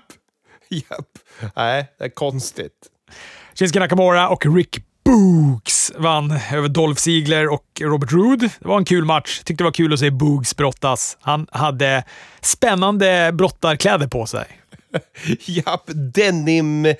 [0.70, 1.08] Japp.
[1.56, 2.74] Nej, det är konstigt.
[3.56, 8.50] Shinsuke Nakamura och Rick Boogs vann över Dolph Ziegler och Robert Roode.
[8.60, 9.42] Det var en kul match.
[9.44, 11.18] Tyckte det var kul att se Boogs brottas.
[11.22, 12.04] Han hade
[12.42, 14.46] spännande brottarkläder på sig.
[15.46, 16.96] Japp, denim eh,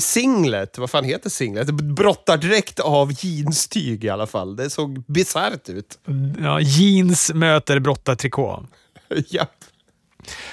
[0.00, 0.78] singlet.
[0.78, 1.70] Vad fan heter singlet?
[1.70, 4.56] Brottardräkt av jeanstyg i alla fall.
[4.56, 5.98] Det såg bisarrt ut.
[6.42, 8.64] Ja, jeans möter brottartrikå.
[9.28, 9.57] Japp.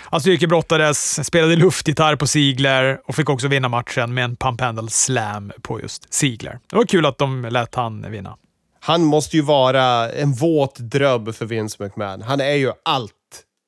[0.03, 4.89] Han styrkebrottades, spelade luftgitarr på Ziegler och fick också vinna matchen med en pump handle
[4.89, 6.59] slam på just Ziegler.
[6.69, 8.37] Det var kul att de lät han vinna.
[8.79, 12.21] Han måste ju vara en våt dröm för Vince McMahon.
[12.21, 13.11] Han är ju allt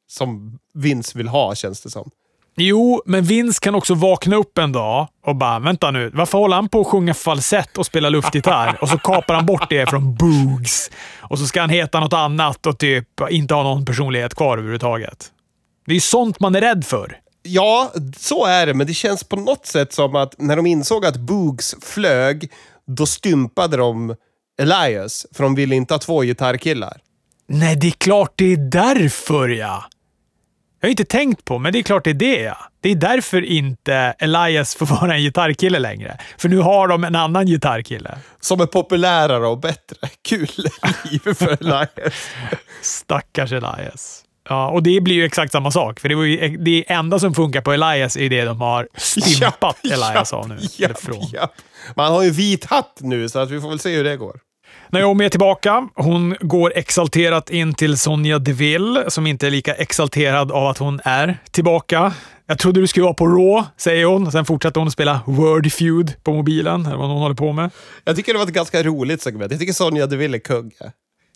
[0.09, 2.11] som Vince vill ha, känns det som.
[2.59, 6.55] Jo, men Vince kan också vakna upp en dag och bara “Vänta nu, varför håller
[6.55, 10.15] han på att sjunga falsett och spela luftgitarr?” och så kapar han bort det från
[10.15, 10.91] Boogs.
[11.19, 15.31] Och så ska han heta något annat och typ inte ha någon personlighet kvar överhuvudtaget.
[15.87, 17.19] Det är ju sånt man är rädd för.
[17.43, 21.05] Ja, så är det, men det känns på något sätt som att när de insåg
[21.05, 22.51] att Boogs flög,
[22.87, 24.15] då stympade de
[24.59, 27.01] Elias, för de ville inte ha två gitarrkillar.
[27.47, 29.85] Nej, det är klart det är därför ja.
[30.79, 32.57] Jag har inte tänkt på, men det är klart det är det ja.
[32.81, 36.17] Det är därför inte Elias får vara en gitarrkille längre.
[36.37, 38.17] För nu har de en annan gitarrkille.
[38.39, 40.09] Som är populärare och bättre.
[40.21, 40.49] Kul
[41.11, 42.29] liv för Elias.
[42.81, 44.23] Stackars Elias.
[44.49, 45.99] Ja, och det blir ju exakt samma sak.
[45.99, 49.77] För det, var ju, det enda som funkar på Elias är det de har stympat
[49.83, 50.57] japp, Elias av nu.
[50.77, 50.97] Japp,
[51.33, 51.51] japp.
[51.95, 54.39] Man har ju vit hatt nu, så att vi får väl se hur det går.
[54.89, 55.89] Naomi är tillbaka.
[55.95, 60.99] Hon går exalterat in till Sonja Deville, som inte är lika exalterad av att hon
[61.03, 62.13] är tillbaka.
[62.45, 64.31] Jag trodde du skulle vara på Raw, säger hon.
[64.31, 67.69] Sen fortsätter hon spela Word Feud på mobilen, eller vad hon håller på med.
[68.03, 69.51] Jag tycker det var ett ganska roligt segment.
[69.51, 70.71] Jag tycker Sonja Deville är kung.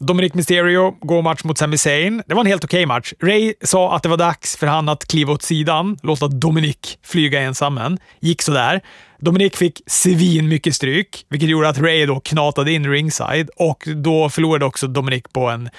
[0.04, 2.24] Dominic Mysterio går match mot Sami Zayn.
[2.26, 3.14] Det var en helt okej okay match.
[3.20, 7.42] Ray sa att det var dags för han att kliva åt sidan, låta Dominic flyga
[7.42, 7.98] ensam.
[8.20, 8.82] Gick sådär.
[9.20, 14.30] Dominic fick svin mycket stryk, vilket gjorde att Ray då knatade in ringside och då
[14.30, 15.70] förlorade också Dominic på en...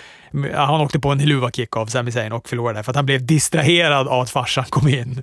[0.54, 4.08] Han åkte på en hiluva-kick av Sami Zayn och förlorade för att han blev distraherad
[4.08, 5.22] av att farsan kom in.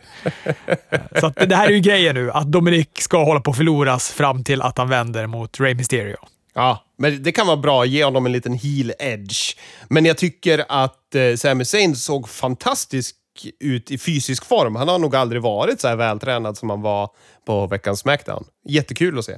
[1.19, 4.43] Så det här är ju grejen nu, att Dominic ska hålla på att förloras fram
[4.43, 6.17] till att han vänder mot Ray Mysterio.
[6.53, 9.57] Ja, men det kan vara bra att ge honom en liten heel edge.
[9.89, 13.15] Men jag tycker att eh, Sami Zayn såg fantastisk
[13.59, 14.75] ut i fysisk form.
[14.75, 17.09] Han har nog aldrig varit så här vältränad som han var
[17.45, 18.43] på veckans Smackdown.
[18.67, 19.37] Jättekul att se.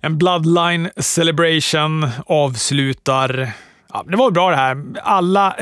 [0.00, 3.50] En Bloodline Celebration avslutar...
[3.92, 4.84] Ja, det var bra det här.
[5.02, 5.56] Alla,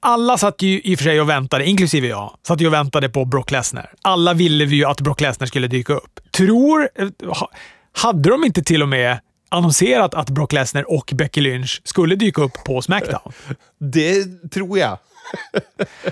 [0.00, 3.08] alla satt ju i och för sig och väntade, inklusive jag, satt ju och väntade
[3.08, 3.92] på Brock Lesnar.
[4.02, 6.20] Alla ville vi ju att Brock Lesnar skulle dyka upp.
[6.32, 6.88] Tror...
[6.94, 7.08] Eh,
[7.92, 12.42] hade de inte till och med annonserat att Brock Lesnar och Becky Lynch skulle dyka
[12.42, 13.32] upp på Smackdown?
[13.78, 14.98] Det tror jag.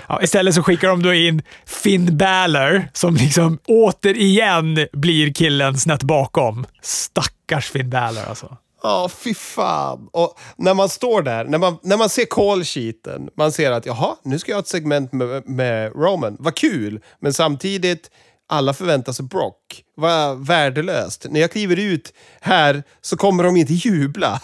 [0.07, 6.03] ja, istället så skickar de då in Finn Balor, som liksom återigen blir killen snett
[6.03, 6.65] bakom.
[6.81, 8.57] Stackars Finn Balor alltså.
[8.83, 10.09] Ja, oh, fy fan.
[10.11, 13.85] Och när man står där, när man, när man ser call sheeten, man ser att
[13.85, 16.37] jaha, nu ska jag ha ett segment med, med Roman.
[16.39, 17.01] Vad kul!
[17.19, 18.11] Men samtidigt,
[18.49, 19.83] alla förväntar sig Brock.
[19.95, 21.25] Vad värdelöst.
[21.29, 24.41] När jag kliver ut här så kommer de inte jubla.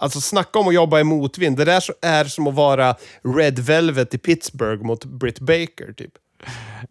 [0.00, 1.56] Alltså snacka om att jobba i motvind.
[1.56, 2.96] Det där är som att vara
[3.36, 6.12] Red Velvet i Pittsburgh mot Britt Baker, typ.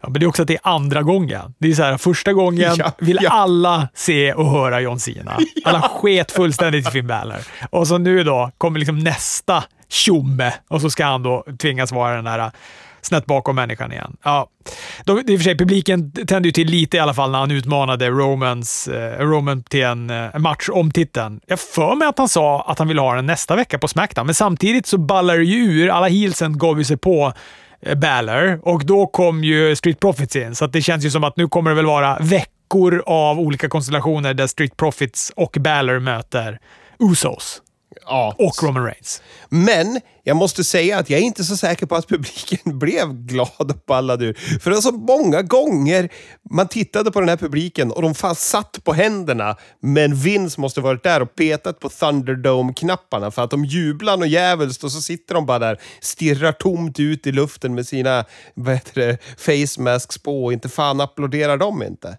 [0.01, 1.53] Ja, men det är också att det är andra gången.
[1.57, 3.29] Det är så här, första gången ja, vill ja.
[3.29, 5.37] alla se och höra John Cena.
[5.65, 7.37] Alla sket fullständigt i Finn Balor.
[7.69, 12.15] Och så nu då kommer liksom nästa tjomme och så ska han då tvingas vara
[12.15, 12.51] den här
[13.07, 14.17] snett bakom människan igen.
[14.23, 14.49] Ja.
[15.05, 17.51] De, I och för sig, publiken tände ju till lite i alla fall när han
[17.51, 21.39] utmanade Romans, eh, Roman till en eh, match om titeln.
[21.47, 24.25] Jag för mig att han sa att han vill ha den nästa vecka på Smackdown,
[24.25, 25.89] men samtidigt så ballar det ju ur.
[25.89, 27.33] Alla heelsen gav ju sig på
[27.81, 31.37] eh, Balor och då kom ju Street Profits in, så det känns ju som att
[31.37, 36.59] nu kommer det väl vara veckor av olika konstellationer där Street Profits och Balor möter
[36.99, 37.61] Usos.
[38.05, 38.35] Ja.
[38.37, 39.21] Och Roman Reigns.
[39.49, 43.71] Men jag måste säga att jag är inte så säker på att publiken blev glad
[43.71, 44.33] och ballad ur.
[44.33, 46.09] För det var så många gånger
[46.51, 49.55] man tittade på den här publiken och de fan satt på händerna.
[49.81, 54.83] Men Vince måste varit där och petat på Thunderdome-knapparna för att de jublar och jävligt
[54.83, 59.01] och så sitter de bara där, stirrar tomt ut i luften med sina vad heter
[59.01, 62.17] det, face masks på och inte fan applåderar de inte.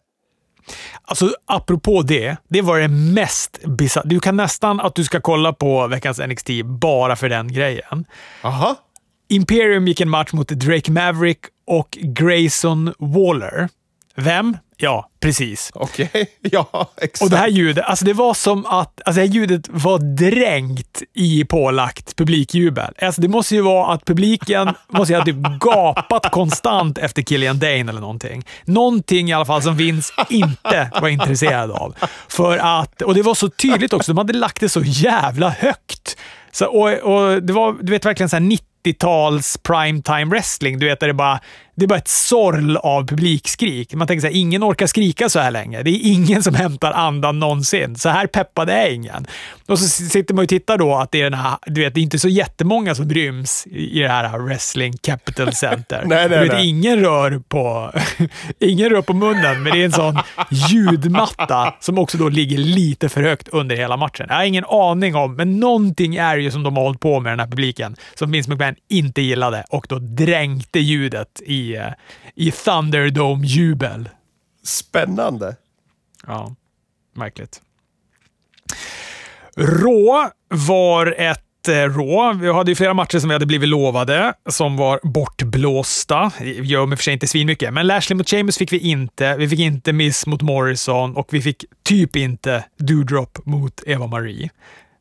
[1.03, 4.05] Alltså, apropå det, det var det mest bisarra.
[4.07, 8.05] Du kan nästan att du ska kolla på veckans NXT bara för den grejen.
[8.43, 8.77] Aha.
[9.29, 13.69] Imperium gick en match mot Drake Maverick och Grayson Waller.
[14.15, 14.57] Vem?
[14.81, 15.71] Ja, precis.
[15.75, 16.27] Okej, okay.
[16.53, 17.23] ja, exakt.
[17.23, 21.03] Och det här ljudet, alltså det var som att alltså det här ljudet var dränkt
[21.15, 22.95] i pålagt publikjubel.
[23.03, 27.59] Alltså det måste ju vara att publiken måste ju ha typ gapat konstant efter Killian
[27.59, 28.45] Dane eller någonting.
[28.65, 31.95] Någonting i alla fall som Vince inte var intresserad av.
[32.29, 36.17] För att, och det var så tydligt också, de hade lagt det så jävla högt.
[36.53, 38.39] Så, och, och det var du vet, verkligen så
[38.93, 40.79] 90-tals primetime wrestling.
[40.79, 41.41] Du vet, där det bara
[41.79, 43.95] det är bara ett sorl av publikskrik.
[43.95, 45.83] Man tänker så här, ingen orkar skrika så här länge.
[45.83, 47.97] Det är ingen som hämtar andan någonsin.
[47.97, 49.27] Så här peppad är ingen.
[49.67, 52.01] Och så sitter man och tittar då att det är den här, du vet, det
[52.01, 56.03] är inte så jättemånga som ryms i det här Wrestling Capital Center.
[56.07, 56.69] nej, nej, vet, nej.
[56.69, 57.93] Ingen, rör på,
[58.59, 60.19] ingen rör på munnen, men det är en sån
[60.51, 64.27] ljudmatta som också då ligger lite för högt under hela matchen.
[64.29, 67.33] Jag har ingen aning om, men någonting är ju som de har hållit på med
[67.33, 71.79] den här publiken som Vince McMahon inte gillade och då dränkte ljudet i
[72.35, 74.09] i, Thunderdome-jubel.
[74.65, 75.57] Spännande.
[76.27, 76.55] Ja,
[77.15, 77.63] märkligt.
[79.57, 82.33] Rå var ett eh, Rå.
[82.33, 86.33] Vi hade ju flera matcher som vi hade blivit lovade, som var bortblåsta.
[86.39, 89.37] Det gör mig för sig inte svinmycket, men Lashley mot Sheamus fick vi inte.
[89.37, 94.51] Vi fick inte Miss mot Morrison och vi fick typ inte Doudrop mot Eva-Marie.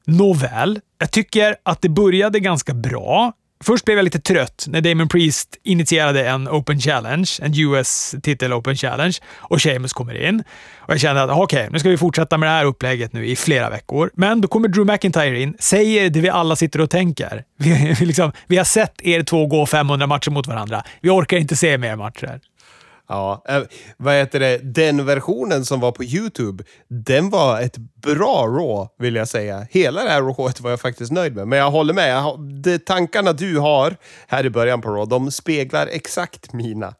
[0.05, 3.33] Nåväl, jag tycker att det började ganska bra.
[3.63, 8.75] Först blev jag lite trött när Damon Priest initierade en Open Challenge, en US-titel Open
[8.75, 10.43] Challenge, och Sheamus kommer in.
[10.77, 13.13] Och jag kände att ah, okej, okay, nu ska vi fortsätta med det här upplägget
[13.13, 14.11] nu i flera veckor.
[14.13, 17.43] Men då kommer Drew McIntyre in, säger det vi alla sitter och tänker.
[17.99, 20.83] Vi, liksom, vi har sett er två gå 500 matcher mot varandra.
[21.01, 22.39] Vi orkar inte se mer matcher.
[23.09, 23.61] Ja, äh,
[23.97, 24.57] vad heter det?
[24.57, 29.67] Den versionen som var på YouTube, den var ett bra Raw, vill jag säga.
[29.69, 31.47] Hela det här Rawet var jag faktiskt nöjd med.
[31.47, 33.95] Men jag håller med, jag, de tankarna du har
[34.27, 36.93] här i början på Raw, de speglar exakt mina.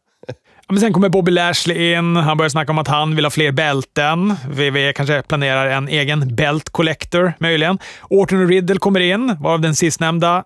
[0.70, 2.16] Men sen kommer Bobby Lashley in.
[2.16, 4.36] Han börjar snacka om att han vill ha fler bälten.
[4.50, 7.78] WWE kanske planerar en egen belt collector, möjligen.
[8.10, 10.44] Orton och Riddle kommer in, varav den sistnämnda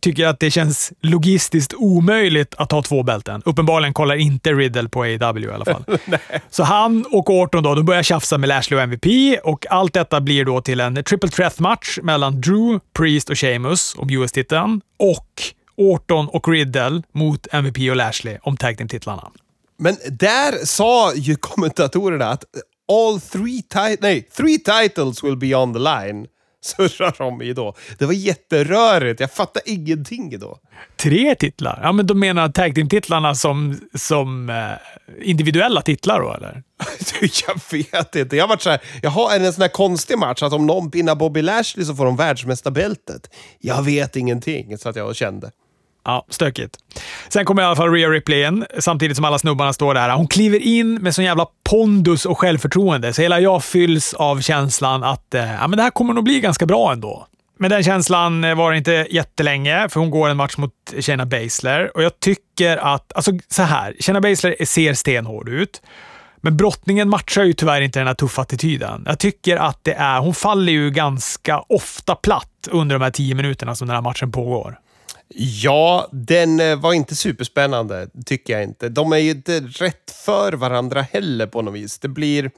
[0.00, 3.42] tycker att det känns logistiskt omöjligt att ha två bälten.
[3.44, 5.84] Uppenbarligen kollar inte Riddle på AW i alla fall.
[6.50, 10.20] Så han och Orton då, de börjar tjafsa med Lashley och MVP och allt detta
[10.20, 15.28] blir då till en triple threat-match mellan Drew, Priest och Sheamus om US-titeln och
[15.76, 19.30] Orton och Riddle mot MVP och Lashley om tag team-titlarna.
[19.76, 22.44] Men där sa ju kommentatorerna att
[22.92, 23.62] all three,
[24.00, 26.26] nej, three titles will be on the line.
[26.64, 27.74] Surrar de i då.
[27.98, 29.20] Det var jätterörigt.
[29.20, 30.58] Jag fattar ingenting då.
[30.96, 31.80] Tre titlar?
[31.82, 36.62] Ja, men de menar tag team-titlarna som, som eh, individuella titlar då, eller?
[37.46, 38.36] jag vet inte.
[38.36, 40.66] Jag har varit så här, jaha, är det en sån här konstig match att om
[40.66, 43.30] någon pinnar Bobby Lashley så får de världsmästarbältet?
[43.58, 45.50] Jag vet ingenting, så att jag kände.
[46.04, 46.76] Ja, stökigt.
[47.28, 50.10] Sen kommer i alla fall Rhea Ripley in, samtidigt som alla snubbarna står där.
[50.10, 55.04] Hon kliver in med sån jävla pondus och självförtroende, så hela jag fylls av känslan
[55.04, 57.26] att eh, ja, men det här kommer nog bli ganska bra ändå.
[57.58, 61.96] Men den känslan eh, var inte jättelänge, för hon går en match mot Shayna Baszler
[61.96, 65.82] och jag tycker att, alltså så här, Shayna Baszler ser stenhård ut.
[66.36, 69.04] Men brottningen matchar ju tyvärr inte den här tuffa attityden.
[69.06, 73.34] Jag tycker att det är, hon faller ju ganska ofta platt under de här tio
[73.34, 74.78] minuterna som den här matchen pågår.
[75.36, 78.88] Ja, den eh, var inte superspännande, tycker jag inte.
[78.88, 81.98] De är ju inte rätt för varandra heller på något vis.
[81.98, 82.50] Det blir...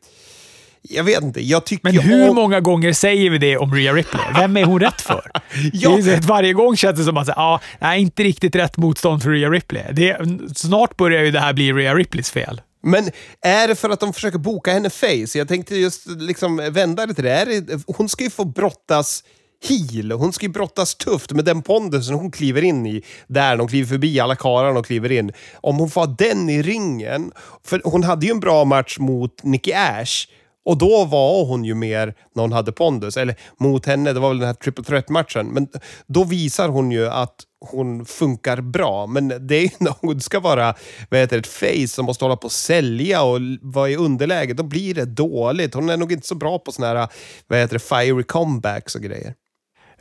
[0.82, 2.34] Jag vet inte, jag tycker Men hur om...
[2.34, 4.22] många gånger säger vi det om Rhea Ripley?
[4.34, 5.30] Vem är hon rätt för?
[5.72, 5.90] Ja.
[5.90, 9.30] det är, varje gång känns det som att ja, nej, inte riktigt rätt motstånd för
[9.30, 9.82] Rhea Ripley.
[9.92, 10.16] Det,
[10.56, 12.60] snart börjar ju det här bli Rhea Ripleys fel.
[12.82, 13.10] Men
[13.40, 15.38] är det för att de försöker boka henne face?
[15.38, 17.32] Jag tänkte just liksom vända det till det.
[17.32, 19.22] Är det hon ska ju få brottas
[19.68, 20.12] heel.
[20.12, 23.02] Hon ska ju brottas tufft med den pondusen hon kliver in i.
[23.26, 25.32] Där de kliver förbi alla karlarna och kliver in.
[25.54, 27.32] Om hon får ha den i ringen.
[27.64, 30.26] För hon hade ju en bra match mot Nicky Ash.
[30.66, 33.16] Och då var hon ju mer när hon hade pondus.
[33.16, 35.46] Eller mot henne, det var väl den här triple threat-matchen.
[35.46, 35.68] Men
[36.06, 39.06] då visar hon ju att hon funkar bra.
[39.06, 40.74] Men det är ju när hon ska vara
[41.10, 44.54] vad heter ett face som måste hålla på och sälja och vara i underläge.
[44.54, 45.74] Då blir det dåligt.
[45.74, 47.08] Hon är nog inte så bra på såna här
[47.46, 49.34] vad heter det, fiery comebacks och grejer.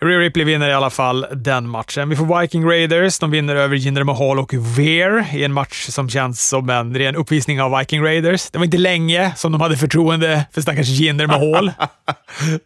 [0.01, 2.09] Rhea Ripley vinner i alla fall den matchen.
[2.09, 3.19] Vi får Viking Raiders.
[3.19, 7.15] De vinner över Jinder Mahal och Veer i en match som känns som en ren
[7.15, 8.49] uppvisning av Viking Raiders.
[8.49, 11.71] Det var inte länge som de hade förtroende för stackars Jinder Mahal.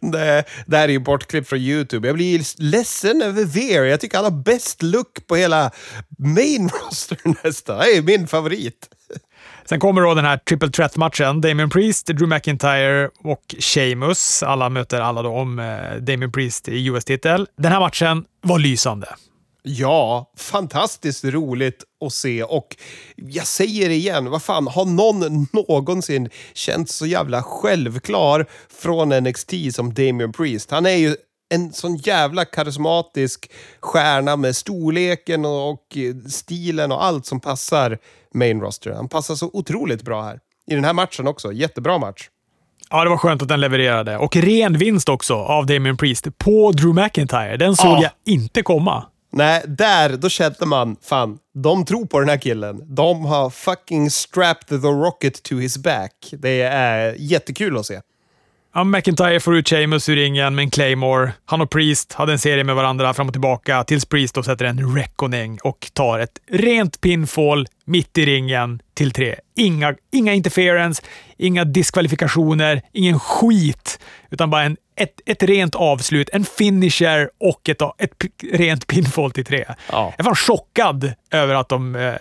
[0.12, 2.08] det, det här är ju bortklipp från YouTube.
[2.08, 3.84] Jag blir ledsen över Veer.
[3.84, 5.70] Jag tycker han har bäst look på hela
[6.18, 7.78] main roster nästan.
[7.78, 8.88] Det är min favorit.
[9.70, 11.40] Sen kommer då den här triple threat-matchen.
[11.40, 14.42] Damien Priest, Drew McIntyre och Sheamus.
[14.42, 17.46] Alla möter alla då om eh, Damien Priest i US-titel.
[17.56, 19.08] Den här matchen var lysande.
[19.62, 22.76] Ja, fantastiskt roligt att se och
[23.16, 28.46] jag säger det igen, vad fan, har någon någonsin känt så jävla självklar
[28.82, 30.70] från NXT som Damien Priest?
[30.70, 31.16] Han är ju
[31.50, 35.98] en sån jävla karismatisk stjärna med storleken och
[36.28, 37.98] stilen och allt som passar
[38.34, 38.92] main roster.
[38.92, 40.40] Han passar så otroligt bra här.
[40.66, 41.52] I den här matchen också.
[41.52, 42.28] Jättebra match.
[42.90, 44.18] Ja, det var skönt att den levererade.
[44.18, 47.56] Och ren vinst också av Damien Priest på Drew McIntyre.
[47.56, 48.02] Den såg ja.
[48.02, 49.04] jag inte komma.
[49.32, 52.94] Nej, där, då kände man, fan, de tror på den här killen.
[52.94, 56.12] De har fucking strapped the rocket to his back.
[56.32, 58.00] Det är jättekul att se.
[58.74, 61.32] Ja, McIntyre får ut Sheamus ur ringen med en Claymore.
[61.44, 64.64] Han och Priest hade en serie med varandra fram och tillbaka tills Priest då sätter
[64.64, 69.34] en reckoning och tar ett rent pinfall mitt i ringen till tre.
[69.56, 71.02] Inga, inga interference,
[71.36, 73.98] inga diskvalifikationer, ingen skit,
[74.30, 78.14] utan bara en, ett, ett rent avslut, en finisher och ett, ett
[78.52, 79.64] rent pinfall till tre.
[79.92, 80.14] Ja.
[80.16, 82.16] Jag var chockad över att de eh, eh,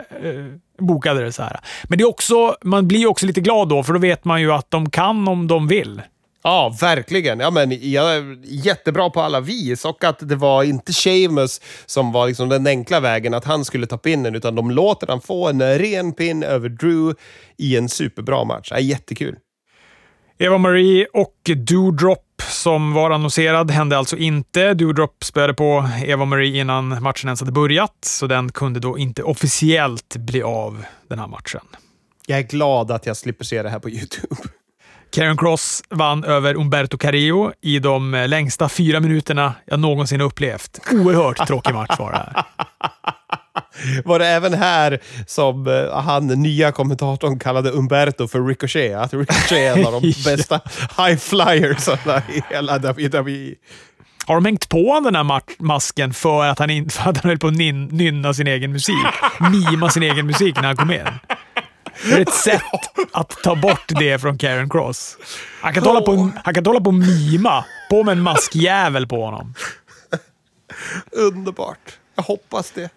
[0.80, 1.60] bokade det så här.
[1.84, 4.52] Men det är också, man blir också lite glad då, för då vet man ju
[4.52, 6.02] att de kan om de vill.
[6.44, 7.40] Ja, verkligen.
[7.40, 9.86] Ja, men, jag är jättebra på alla vis.
[9.86, 13.88] Och att det var inte Sheamus som var liksom den enkla vägen, att han skulle
[13.88, 17.16] ta pinnen, utan de låter han få en ren pin över Drew
[17.58, 18.68] i en superbra match.
[18.72, 19.36] Ja, jättekul.
[20.38, 24.74] Eva-Marie och Doudrop som var annonserad hände alltså inte.
[24.74, 30.16] Doudrop spöade på Eva-Marie innan matchen ens hade börjat, så den kunde då inte officiellt
[30.16, 31.62] bli av den här matchen.
[32.26, 34.36] Jag är glad att jag slipper se det här på YouTube.
[35.12, 40.80] Karen Cross vann över Umberto Carrillo i de längsta fyra minuterna jag någonsin upplevt.
[40.92, 42.44] Oerhört tråkig match var det här.
[44.06, 48.98] Var det även här som uh, han, nya kommentatorn, kallade Umberto för Ricochet?
[48.98, 50.60] Att Ricochet är en av de bästa
[50.98, 51.88] high flyers
[52.30, 53.56] i hela WWE.
[54.26, 57.40] Har de hängt på honom den här masken för att han, för att han höll
[57.40, 58.96] på att nynna sin egen musik?
[59.52, 61.08] Mima sin egen musik när han kom in?
[62.04, 62.62] Det är ett sätt
[63.12, 65.18] att ta bort det från Karen Cross.
[65.62, 67.66] Han kan, hålla på, han kan hålla på och mima.
[67.90, 69.54] På med en maskjävel på honom.
[71.12, 72.00] Underbart.
[72.16, 72.90] Jag hoppas det.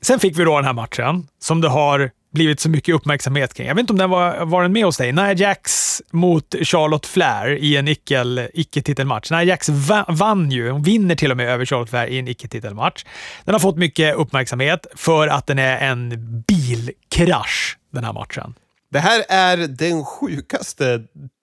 [0.00, 3.68] Sen fick vi då den här matchen som det har blivit så mycket uppmärksamhet kring.
[3.68, 5.12] Jag vet inte om den var, var den med hos dig?
[5.12, 9.30] Nia Jax mot Charlotte Flair i en icke-titelmatch.
[9.30, 9.68] Nia Jax
[10.08, 10.70] vann ju.
[10.70, 13.04] Hon vinner till och med över Charlotte Flair i en icke-titelmatch.
[13.44, 16.10] Den har fått mycket uppmärksamhet för att den är en
[16.48, 18.54] bilkrasch, den här matchen.
[18.90, 21.02] Det här är den sjukaste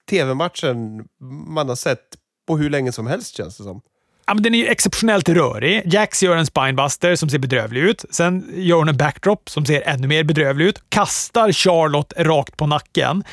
[0.09, 1.05] tv-matchen
[1.47, 2.03] man har sett
[2.47, 3.81] på hur länge som helst, känns det som.
[4.27, 5.81] Ja, men den är ju exceptionellt rörig.
[5.85, 8.05] Jax gör en spinebuster som ser bedrövlig ut.
[8.09, 10.81] Sen gör hon en backdrop som ser ännu mer bedrövlig ut.
[10.89, 13.23] Kastar Charlotte rakt på nacken.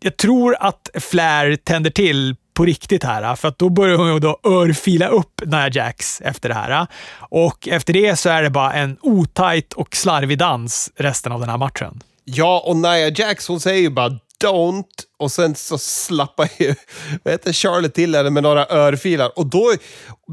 [0.00, 4.18] Jag tror att Flair tänder till på riktigt här, för att då börjar hon ju
[4.18, 6.86] då örfila upp Nia Jax efter det här.
[7.18, 11.48] Och efter det så är det bara en otajt och slarvig dans resten av den
[11.48, 12.02] här matchen.
[12.24, 14.84] Ja, och Nia Jax hon säger ju bara “Don't”
[15.18, 16.74] och sen så slappar ju
[17.22, 19.38] vad heter Charlotte till henne med några örfilar.
[19.38, 19.72] Och då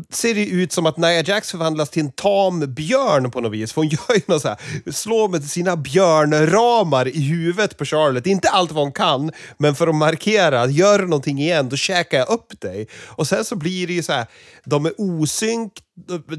[0.09, 3.73] ser det ut som att Nia Jax förvandlas till en tam björn på något vis.
[3.73, 8.27] För hon gör ju något så här, slår med sina björnramar i huvudet på Charlotte.
[8.27, 12.29] Inte allt vad hon kan, men för att markera, gör någonting igen, då käkar jag
[12.29, 12.87] upp dig.
[13.07, 14.25] Och sen så blir det ju så här,
[14.65, 15.73] de är osynk,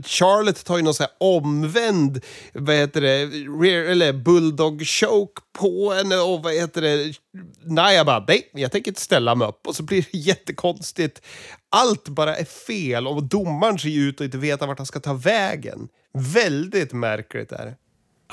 [0.06, 2.20] Charlotte tar ju någon så här omvänd,
[2.54, 3.24] vad heter det,
[3.64, 7.14] rear, eller bulldog choke på henne och vad heter det,
[7.64, 9.66] Nia bara, nej, jag tänker inte ställa mig upp.
[9.66, 11.22] Och så blir det jättekonstigt.
[11.70, 15.14] Allt bara är fel och domaren ser ut att inte veta vart han ska ta
[15.14, 15.88] vägen.
[16.34, 17.74] Väldigt märkligt är det.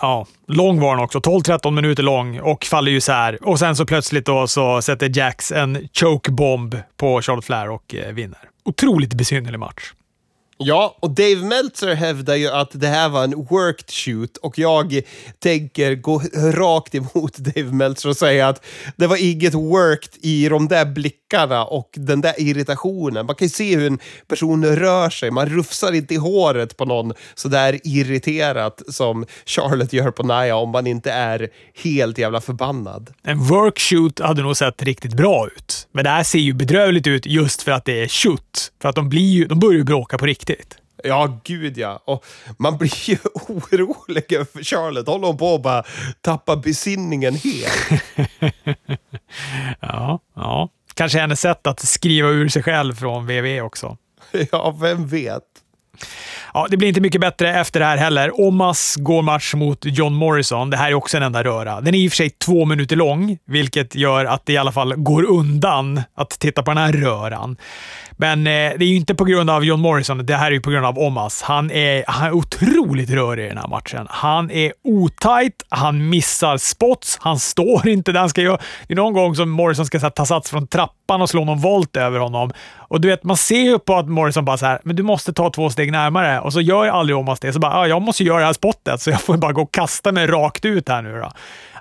[0.01, 1.19] Ja, lång var den också.
[1.19, 3.47] 12-13 minuter lång och faller ju så här.
[3.47, 8.13] Och sen så plötsligt då så sätter Jax en choke-bomb på Charlotte Flair och eh,
[8.13, 8.49] vinner.
[8.63, 9.93] Otroligt besynnerlig match.
[10.63, 15.01] Ja, och Dave Meltzer hävdar ju att det här var en worked shoot och jag
[15.39, 20.67] tänker gå rakt emot Dave Meltzer och säga att det var inget worked i de
[20.67, 23.25] där blickarna och den där irritationen.
[23.25, 25.31] Man kan ju se hur en person rör sig.
[25.31, 30.55] Man rufsar inte i håret på någon så där irriterat som Charlotte gör på Nia
[30.55, 31.49] om man inte är
[31.83, 33.13] helt jävla förbannad.
[33.23, 37.25] En workshoot hade nog sett riktigt bra ut, men det här ser ju bedrövligt ut
[37.25, 38.71] just för att det är shoot.
[38.81, 40.77] För att de, blir ju, de börjar ju bråka på riktigt riktigt.
[41.03, 42.01] Ja, gud ja.
[42.05, 42.25] Och
[42.57, 45.07] man blir ju orolig för Charlotte.
[45.07, 45.83] Håller hon på att bara
[46.21, 48.03] tappa besinningen helt?
[49.79, 50.69] ja, ja.
[50.93, 53.97] Kanske hennes sätt att skriva ur sig själv från VV också.
[54.51, 55.43] Ja, vem vet?
[56.53, 58.39] Ja, det blir inte mycket bättre efter det här heller.
[58.39, 60.69] Omas går match mot John Morrison.
[60.69, 61.81] Det här är också en enda röra.
[61.81, 64.71] Den är i och för sig två minuter lång, vilket gör att det i alla
[64.71, 67.57] fall går undan att titta på den här röran.
[68.11, 70.61] Men eh, det är ju inte på grund av John Morrison, det här är ju
[70.61, 71.41] på grund av Omas.
[71.41, 74.07] Han är, han är otroligt rörig i den här matchen.
[74.09, 78.59] Han är otajt, han missar spots, han står inte där han ska göra.
[78.87, 81.59] Det är någon gång som Morrison ska här, ta sats från trappan och slå någon
[81.59, 82.51] volt över honom.
[82.77, 85.33] Och du vet, man ser ju på att Morrison bara så här, men du måste
[85.33, 86.39] ta två steg närmare.
[86.39, 87.53] Och så gör aldrig Omas det.
[87.53, 89.73] Så bara, ja, jag måste göra det här spottet, så jag får bara gå och
[89.73, 91.31] kasta mig rakt ut här nu då.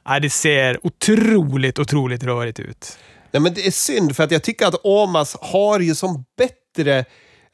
[0.09, 2.99] Nej, det ser otroligt, otroligt rörigt ut.
[3.31, 7.05] Nej, men det är synd, för att jag tycker att Omas har ju som bättre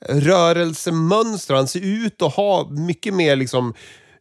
[0.08, 1.54] rörelsemönster.
[1.54, 3.74] Han ser ut att ha mycket mer liksom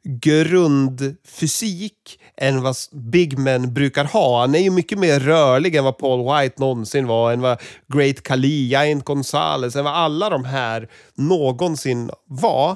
[0.04, 4.42] grundfysik än vad big men brukar ha.
[4.42, 7.62] Han är ju mycket mer rörlig än vad Paul White någonsin var, än vad
[7.94, 12.76] Great Khali, Jaint Gonzales, än vad alla de här någonsin var.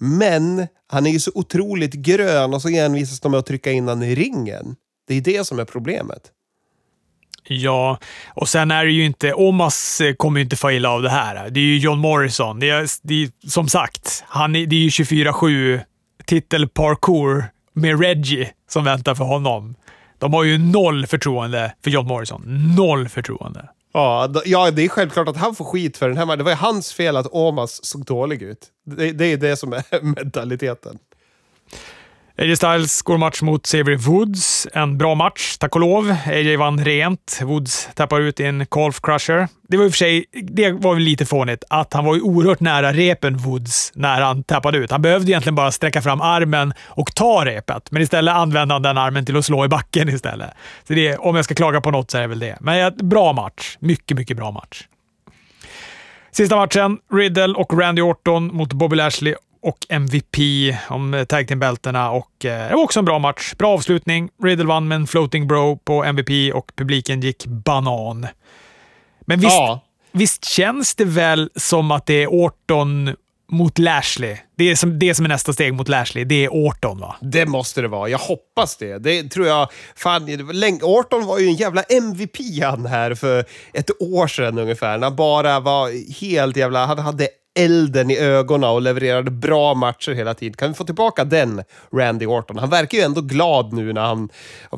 [0.00, 3.88] Men han är ju så otroligt grön och så envisas de med att trycka in
[3.88, 4.76] honom i ringen.
[5.08, 6.22] Det är det som är problemet.
[7.44, 7.98] Ja,
[8.34, 9.34] och sen är det ju inte...
[9.34, 11.50] Omas eh, kommer ju inte få illa av det här.
[11.50, 12.60] Det är ju John Morrison.
[12.60, 15.80] Det är, det är som sagt, han är, det är ju 24-7
[16.26, 19.74] titelparkour med Reggie som väntar för honom.
[20.18, 22.42] De har ju noll förtroende för John Morrison.
[22.76, 23.68] Noll förtroende.
[23.92, 26.56] Ja, ja, det är självklart att han får skit för den här Det var ju
[26.56, 28.66] hans fel att Omas såg dålig ut.
[28.86, 30.98] Det, det är det som är mentaliteten.
[32.38, 34.68] AJ Styles går match mot Xavier Woods.
[34.72, 36.16] En bra match, tack och lov.
[36.26, 37.40] AJ vann rent.
[37.42, 39.48] Woods tappar ut i en golf Crusher.
[39.68, 42.60] Det var i och för sig det var lite fånigt att han var ju oerhört
[42.60, 44.90] nära repen, Woods, när han tappade ut.
[44.90, 48.98] Han behövde egentligen bara sträcka fram armen och ta repet, men istället använde han den
[48.98, 50.50] armen till att slå i backen istället.
[50.88, 52.56] Så det, om jag ska klaga på något så är det väl det.
[52.60, 53.76] Men bra match.
[53.80, 54.82] Mycket, mycket bra match.
[56.30, 60.36] Sista matchen, Riddle och Randy Orton mot Bobby Lashley och MVP
[60.88, 63.54] om tag team-bältena och eh, det var också en bra match.
[63.58, 64.28] Bra avslutning.
[64.42, 68.26] Riddle vann med en floating bro på MVP och publiken gick banan.
[69.20, 69.80] Men visst, ja.
[70.12, 73.16] visst känns det väl som att det är Orton
[73.52, 74.36] mot Lashley.
[74.56, 76.24] Det är som, det som är nästa steg mot Lashley.
[76.24, 77.16] Det är Orton, va?
[77.20, 78.08] Det måste det vara.
[78.08, 78.98] Jag hoppas det.
[78.98, 79.68] Det tror jag...
[79.96, 80.28] Fan,
[80.82, 84.98] Orton var ju en jävla MVP han här för ett år sedan ungefär.
[84.98, 86.86] När han bara var helt jävla...
[86.86, 90.56] Han hade elden i ögonen och levererade bra matcher hela tiden.
[90.56, 91.62] Kan vi få tillbaka den
[91.96, 92.58] Randy Orton?
[92.58, 94.28] Han verkar ju ändå glad nu när han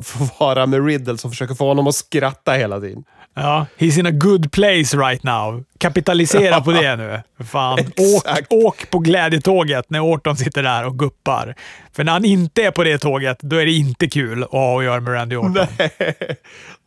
[0.03, 3.03] får vara med Riddle som försöker få honom att skratta hela tiden.
[3.37, 5.63] Ja, he's in a good place right now.
[5.77, 7.21] Kapitalisera på det nu.
[7.45, 11.55] Fan, åk, åk på glädjetåget när Orton sitter där och guppar.
[11.93, 14.79] För när han inte är på det tåget, då är det inte kul att ha
[14.79, 15.53] att göra med Randy Orton.
[15.77, 16.37] Nej.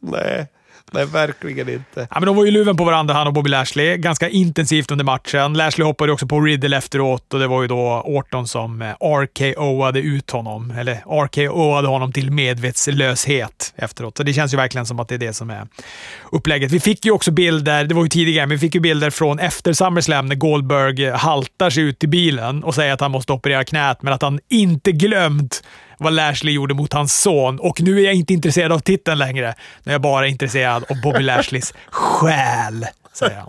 [0.01, 0.47] Nej.
[0.93, 2.09] Nej, verkligen inte.
[2.11, 5.05] Ja, men de var ju luven på varandra, han och Bobby Lashley, ganska intensivt under
[5.05, 5.55] matchen.
[5.55, 10.01] Lashley hoppade också på Riddle efteråt och det var ju då Orton som eh, RKO-ade
[10.01, 14.16] ut honom, eller RKOade honom till medvetslöshet efteråt.
[14.16, 15.66] Så det känns ju verkligen som att det är det som är
[16.32, 16.72] upplägget.
[16.72, 19.39] Vi fick ju också bilder, det var ju tidigare, men vi fick ju bilder från
[19.39, 23.64] efter SummerSlam när Goldberg haltar sig ut i bilen och säger att han måste operera
[23.64, 25.62] knät, men att han inte glömt
[25.99, 29.55] vad Lashley gjorde mot hans son och nu är jag inte intresserad av titeln längre.
[29.84, 32.86] Nu är jag bara intresserad av Bobby Lashleys själ
[33.19, 33.49] säger han.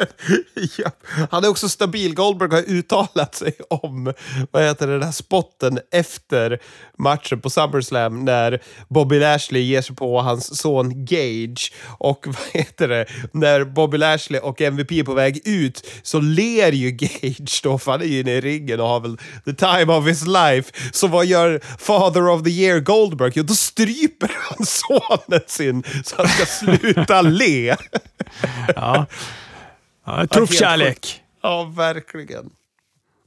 [0.77, 0.91] ja.
[1.31, 2.15] Han är också stabil.
[2.15, 4.13] Goldberg har uttalat sig om
[4.51, 6.59] vad heter det, den här spotten efter
[6.97, 11.73] matchen på SummerSlam när Bobby Lashley ger sig på hans son Gage.
[11.97, 16.71] Och vad heter det, när Bobby Lashley och MVP är på väg ut så ler
[16.71, 19.93] ju Gage då, för han är ju inne i ringen och har väl the time
[19.93, 20.71] of his life.
[20.91, 23.31] Så vad gör Father of the Year Goldberg?
[23.35, 27.75] Jo, då stryper han sonen sin så han ska sluta le.
[28.75, 29.05] ja.
[30.09, 31.23] Ja, tuff kärlek.
[31.43, 32.51] Ja, verkligen.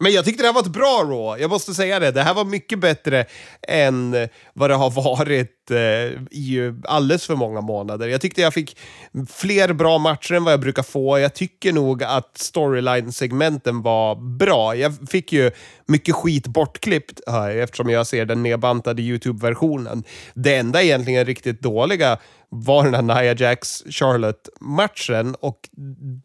[0.03, 1.43] Men jag tyckte det här var ett bra Raw.
[1.43, 2.11] Jag måste säga det.
[2.11, 3.25] Det här var mycket bättre
[3.69, 8.09] än vad det har varit eh, i alldeles för många månader.
[8.09, 8.77] Jag tyckte jag fick
[9.29, 11.19] fler bra matcher än vad jag brukar få.
[11.19, 14.77] Jag tycker nog att storyline-segmenten var bra.
[14.77, 15.51] Jag fick ju
[15.87, 20.05] mycket skit bortklippt här, eftersom jag ser den nedbantade YouTube-versionen.
[20.35, 25.69] Det enda egentligen riktigt dåliga var den här Nia Jax Charlotte-matchen och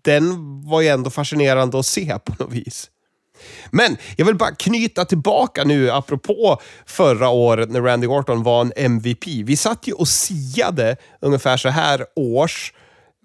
[0.02, 0.32] den
[0.70, 2.90] var ju ändå fascinerande att se på något vis.
[3.72, 8.74] Men jag vill bara knyta tillbaka nu, apropå förra året när Randy Orton var en
[8.76, 9.28] MVP.
[9.28, 12.74] Vi satt ju och siade ungefär så här års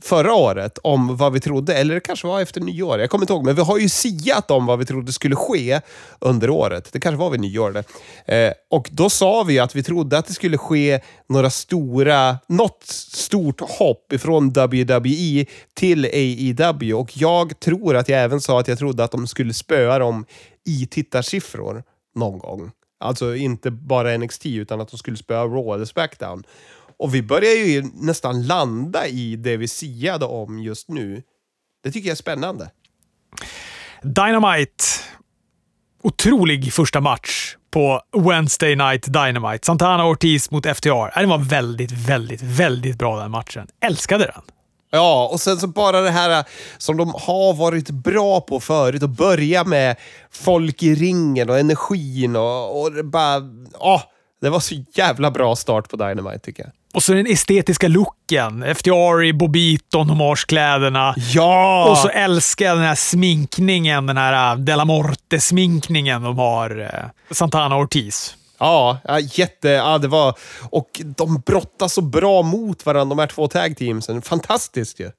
[0.03, 3.33] förra året om vad vi trodde, eller det kanske var efter nyår, jag kommer inte
[3.33, 5.81] ihåg, men vi har ju siat om vad vi trodde skulle ske
[6.19, 6.89] under året.
[6.93, 7.85] Det kanske var vid nyår det.
[8.37, 12.83] Eh, och då sa vi att vi trodde att det skulle ske några stora, något
[12.87, 18.79] stort hopp ifrån WWE till AEW och jag tror att jag även sa att jag
[18.79, 20.25] trodde att de skulle spöa dem
[20.67, 21.83] i tittarsiffror
[22.15, 22.71] någon gång.
[23.01, 26.45] Alltså inte bara NXT utan att de skulle spöa Raw eller Smackdown.
[26.99, 31.23] Och vi börjar ju nästan landa i det vi siade om just nu.
[31.85, 32.71] Det tycker jag är spännande.
[34.03, 34.85] Dynamite.
[36.03, 39.67] Otrolig första match på Wednesday Night Dynamite.
[39.67, 41.21] Santana Ortiz mot FTR.
[41.21, 43.67] Den var väldigt, väldigt, väldigt bra den matchen.
[43.81, 44.43] Älskade den.
[44.95, 46.45] Ja, och sen så bara det här
[46.79, 49.97] som de har varit bra på förut, att börja med
[50.31, 53.41] folk i ringen och energin och, och bara...
[53.81, 54.03] Ja,
[54.41, 56.73] det var så jävla bra start på Dynamite tycker jag.
[56.95, 58.75] Och så den estetiska looken.
[58.75, 61.15] FDR i Bobiton, hommagekläderna.
[61.17, 61.91] Ja!
[61.91, 66.81] Och så älskar jag den här sminkningen, den här äh, Delamorte-sminkningen de har.
[66.81, 68.37] Äh, Santana Ortiz.
[68.59, 68.99] Ja,
[69.33, 69.69] jätte...
[69.69, 70.35] Ja, det var...
[70.71, 74.23] Och de brottas så bra mot varandra, de här två tag teamsen.
[74.23, 75.11] Fantastiskt ju.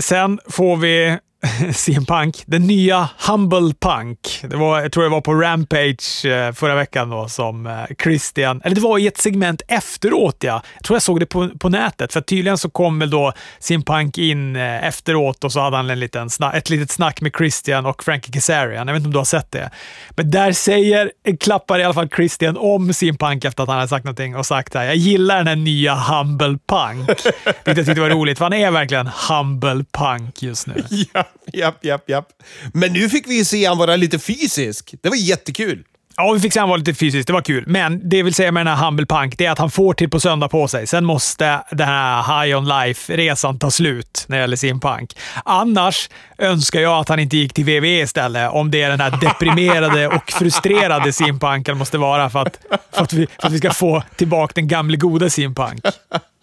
[0.00, 1.18] Sen får vi
[1.72, 4.18] CM Punk, den nya Humble Punk.
[4.42, 7.72] Det var, jag tror det var på Rampage eh, förra veckan då som eh,
[8.02, 10.62] Christian, eller det var i ett segment efteråt ja.
[10.74, 13.82] Jag tror jag såg det på, på nätet, för tydligen så kom väl då CM
[13.82, 17.86] Punk in eh, efteråt och så hade han en liten ett litet snack med Christian
[17.86, 18.86] och Frankie Kazarian.
[18.86, 19.70] Jag vet inte om du har sett det?
[20.10, 23.88] Men där säger, klappar i alla fall Christian om CM Punk efter att han hade
[23.88, 27.08] sagt någonting och sagt här, jag gillar den här nya Humble Punk.
[27.44, 30.84] Vilket jag tyckte var roligt, för han är verkligen Humble Punk just nu.
[31.14, 32.28] Ja japp, japp, japp.
[32.72, 34.94] Men nu fick vi ju se han vara lite fysisk.
[35.00, 35.84] Det var jättekul.
[36.16, 37.26] Ja, vi fick se han vara lite fysisk.
[37.26, 37.64] Det var kul.
[37.66, 40.10] Men det vill säga med den här Humble Punk, det är att han får till
[40.10, 40.86] på söndag på sig.
[40.86, 45.16] Sen måste den här High On Life-resan ta slut när det gäller sin punk.
[45.44, 46.08] Annars
[46.38, 50.08] önskar jag att han inte gick till WWE istället, om det är den här deprimerade
[50.08, 52.58] och frustrerade simpunk han måste vara för att,
[52.92, 55.84] för att, vi, för att vi ska få tillbaka den gamle goda simpunk.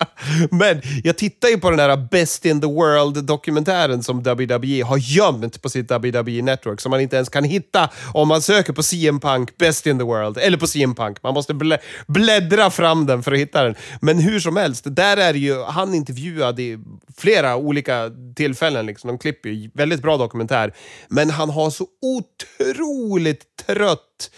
[0.52, 5.62] Men jag tittar ju på den här Best in the World-dokumentären som WWE har gömt
[5.62, 9.20] på sitt WWE Network, som man inte ens kan hitta om man söker på CM
[9.20, 11.24] Punk Best in the World, eller på CM Punk.
[11.24, 11.78] Man måste blä
[12.08, 13.76] bläddra fram den för att hitta den.
[14.02, 16.80] Men hur som helst, där är ju han intervjuad i
[17.18, 18.86] flera olika tillfällen.
[18.86, 19.08] Liksom.
[19.08, 20.74] De klipper ju, väldigt bra dokumentär.
[21.08, 24.32] Men han har så otroligt trött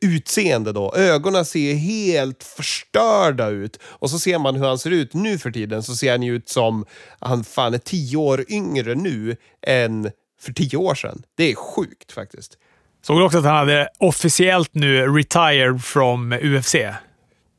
[0.00, 0.94] utseende då.
[0.94, 3.78] Ögonen ser helt förstörda ut.
[3.82, 6.36] Och så ser man hur han ser ut nu för tiden, så ser han ju
[6.36, 6.84] ut som
[7.18, 10.10] han fan är tio år yngre nu än
[10.40, 11.22] för tio år sedan.
[11.36, 12.58] Det är sjukt faktiskt.
[13.06, 16.74] Såg du också att han hade officiellt nu retired from UFC?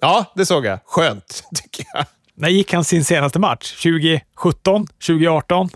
[0.02, 0.80] Ja, det såg jag.
[0.86, 2.06] Skönt, tycker jag.
[2.36, 3.84] När gick han sin senaste match?
[3.84, 4.88] 2017?
[4.88, 5.70] 2018?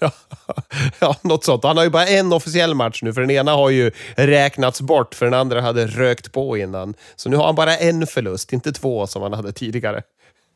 [1.00, 1.64] ja, något sånt.
[1.64, 5.14] Han har ju bara en officiell match nu, för den ena har ju räknats bort,
[5.14, 6.94] för den andra hade rökt på innan.
[7.16, 10.02] Så nu har han bara en förlust, inte två som han hade tidigare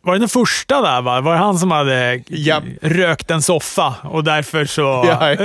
[0.05, 1.03] var det den första där?
[1.03, 1.21] Va?
[1.21, 2.65] Var det han som hade Japp.
[2.83, 5.37] rökt en soffa och därför så Ja,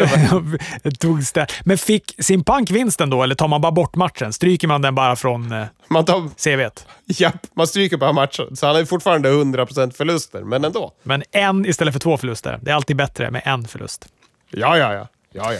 [1.00, 1.48] togs det.
[1.64, 4.34] Men fick sin pank vinsten då, eller tar man bara bort matchen?
[4.34, 6.86] Stryker man den bara från eh, Man, tar, CVt?
[7.06, 10.92] japp, man stryker bara matchen, så han har fortfarande 100% förluster, men ändå.
[11.04, 12.60] Men en istället för två förluster.
[12.62, 14.08] Det är alltid bättre med en förlust.
[14.52, 15.08] Ja, ja, ja.
[15.34, 15.60] ja, ja.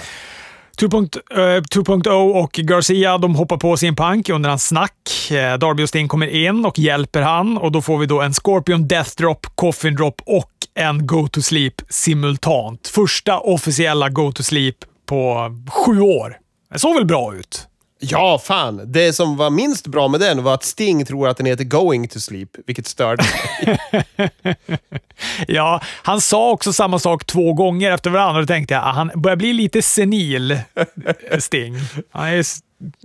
[0.80, 5.32] 2.0 eh, och Garcia de hoppar på sin punk under hans snack.
[5.32, 8.34] Eh, Darby och Sting kommer in och hjälper han och då får vi då en
[8.34, 12.88] Scorpion Death Drop, Coffin Drop och en Go to Sleep simultant.
[12.88, 14.76] Första officiella Go to Sleep
[15.06, 16.38] på sju år.
[16.74, 17.69] Det såg väl bra ut?
[18.00, 18.82] Ja, fan.
[18.86, 22.08] Det som var minst bra med den var att Sting tror att den heter Going
[22.08, 23.80] to Sleep, vilket störde mig.
[25.48, 29.12] Ja, han sa också samma sak två gånger efter varandra då tänkte jag att han
[29.16, 30.60] börjar bli lite senil,
[31.40, 31.76] Sting.
[32.12, 32.46] Han är,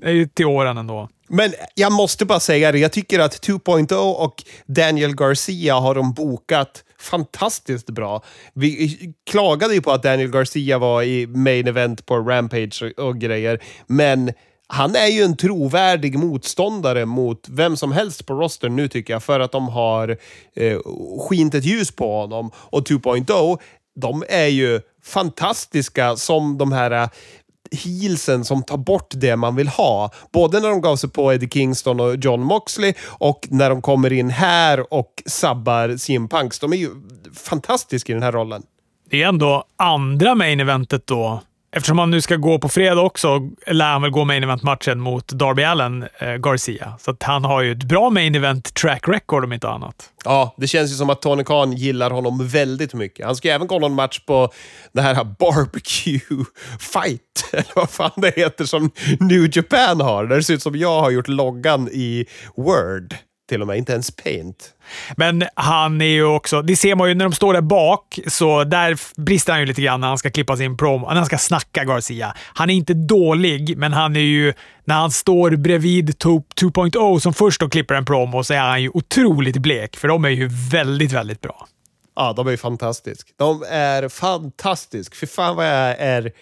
[0.03, 1.09] är ju till åren ändå.
[1.28, 4.34] Men jag måste bara säga det, jag tycker att 2.0 och
[4.66, 8.22] Daniel Garcia har de bokat fantastiskt bra.
[8.53, 8.99] Vi
[9.30, 13.62] klagade ju på att Daniel Garcia var i main event på Rampage och, och grejer,
[13.86, 14.32] men
[14.75, 19.22] han är ju en trovärdig motståndare mot vem som helst på rostern nu tycker jag,
[19.22, 20.16] för att de har
[20.57, 20.79] eh,
[21.29, 22.51] skint ett ljus på honom.
[22.57, 23.59] Och 2.0,
[24.01, 27.09] de är ju fantastiska som de här eh,
[27.85, 30.11] heelsen som tar bort det man vill ha.
[30.33, 34.12] Både när de gav sig på Eddie Kingston och John Moxley och när de kommer
[34.12, 36.59] in här och sabbar CM Punks.
[36.59, 36.91] De är ju
[37.35, 38.62] fantastiska i den här rollen.
[39.11, 41.41] Det är ändå andra main eventet då.
[41.77, 45.29] Eftersom han nu ska gå på fredag också, lär han väl gå main event-matchen mot
[45.29, 46.93] Darby Allen eh, Garcia.
[47.01, 50.11] Så att han har ju ett bra main event track record om inte annat.
[50.25, 53.27] Ja, det känns ju som att Tony Khan gillar honom väldigt mycket.
[53.27, 54.53] Han ska ju även gå någon match på
[54.93, 56.45] det här barbecue
[56.79, 57.20] fight,
[57.53, 60.27] eller vad fan det heter, som New Japan har.
[60.27, 63.14] Där det ser ut som jag har gjort loggan i Word.
[63.49, 64.74] Till och med, inte ens Paint.
[65.16, 68.64] Men han är ju också, det ser man ju när de står där bak, så
[68.64, 71.38] där brister han ju lite grann när han ska klippa sin promo, när han ska
[71.38, 72.34] snacka Garcia.
[72.36, 74.53] Han är inte dålig, men han är ju,
[74.84, 78.90] när han står bredvid 2.0 som först då klipper en promo, så är han ju
[78.95, 81.66] otroligt blek, för de är ju väldigt, väldigt bra.
[82.16, 83.30] Ja, de är ju fantastiska.
[83.36, 85.14] De är fantastiska.
[85.20, 86.32] Fy fan vad jag är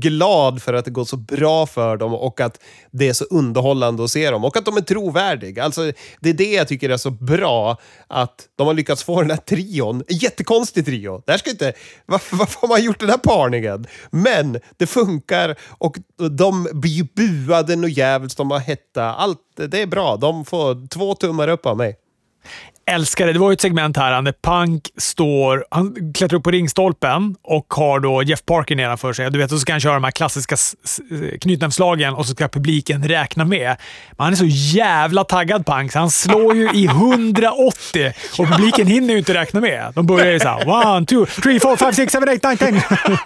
[0.00, 4.04] glad för att det går så bra för dem och att det är så underhållande
[4.04, 5.64] att se dem och att de är trovärdiga.
[5.64, 7.76] Alltså, det är det jag tycker är så bra,
[8.06, 10.04] att de har lyckats få den här trion.
[10.08, 11.22] En jättekonstig trio.
[11.26, 11.72] Det här ska inte,
[12.06, 13.86] varför, varför har man gjort den här parningen?
[14.10, 15.96] Men det funkar och
[16.30, 19.04] de blir ju buade och jävligt de har hetta.
[19.04, 20.16] Allt, det är bra.
[20.16, 21.96] De får två tummar upp av mig
[22.86, 23.32] älskar det.
[23.32, 27.66] Det var ju ett segment här när Punk står, han klättrar upp på ringstolpen och
[27.68, 29.30] har då Jeff Parker nedanför sig.
[29.30, 30.56] Du vet, och så ska han köra de här klassiska
[31.40, 33.76] knytnävsslagen och så ska publiken räkna med.
[34.10, 38.86] Men han är så jävla taggad Punk, så han slår ju i 180 och publiken
[38.86, 39.92] hinner ju inte räkna med.
[39.94, 42.80] De börjar ju såhär one, two, three, four, five, six, seven, eight, nine, ten.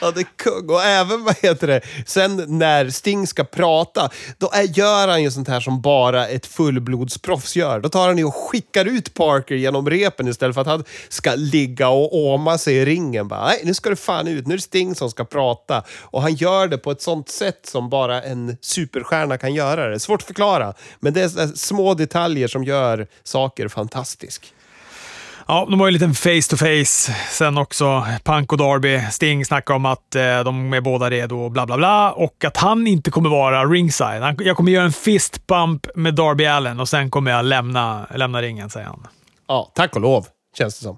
[0.00, 0.70] Ja, det är kung.
[0.70, 5.30] Och även, vad heter det, sen när Sting ska prata, då är, gör han ju
[5.30, 7.79] sånt här som bara ett fullblodsproffs gör.
[7.80, 11.34] Då tar han ju och skickar ut Parker genom repen istället för att han ska
[11.34, 13.28] ligga och åma sig i ringen.
[13.28, 14.46] Bara, Nej, nu ska du fan ut.
[14.46, 15.84] Nu är det Sting som ska prata.
[16.00, 20.00] Och han gör det på ett sånt sätt som bara en superstjärna kan göra det.
[20.00, 24.46] Svårt att förklara, men det är små detaljer som gör saker fantastiska.
[25.50, 28.06] Ja, de har ju en liten face-to-face sen också.
[28.24, 29.00] Punk och Darby.
[29.10, 32.56] Sting snackar om att eh, de är båda redo och bla bla bla och att
[32.56, 34.22] han inte kommer vara ringside.
[34.22, 38.06] Han, jag kommer göra en fist bump med Darby Allen och sen kommer jag lämna,
[38.14, 39.06] lämna ringen, säger han.
[39.48, 40.26] Ja, tack och lov,
[40.58, 40.96] känns det som.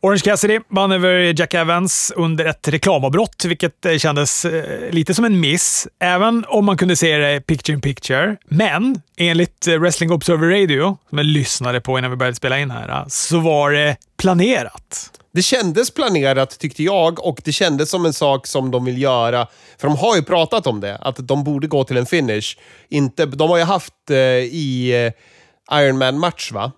[0.00, 5.24] Orange Cassidy vann över Jack Evans under ett reklamavbrott, vilket eh, kändes eh, lite som
[5.24, 5.88] en miss.
[6.00, 8.36] Även om man kunde se det picture in picture.
[8.48, 12.70] Men enligt eh, Wrestling Observer Radio, som jag lyssnade på innan vi började spela in
[12.70, 15.10] här, så var det planerat.
[15.32, 19.46] Det kändes planerat tyckte jag och det kändes som en sak som de vill göra.
[19.78, 22.56] För de har ju pratat om det, att de borde gå till en finish.
[22.88, 24.90] Inte, de har ju haft eh, i
[25.70, 26.72] eh, Iron Man match va?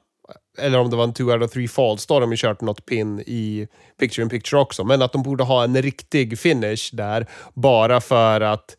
[0.60, 2.60] Eller om det var en two out of three falls, då har de ju kört
[2.60, 3.68] något pin i
[4.00, 4.84] picture in picture också.
[4.84, 8.76] Men att de borde ha en riktig finish där, bara för att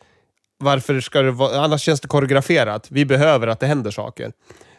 [0.62, 2.88] varför ska det vara, annars känns det koreograferat.
[2.92, 4.32] Vi behöver att det händer saker.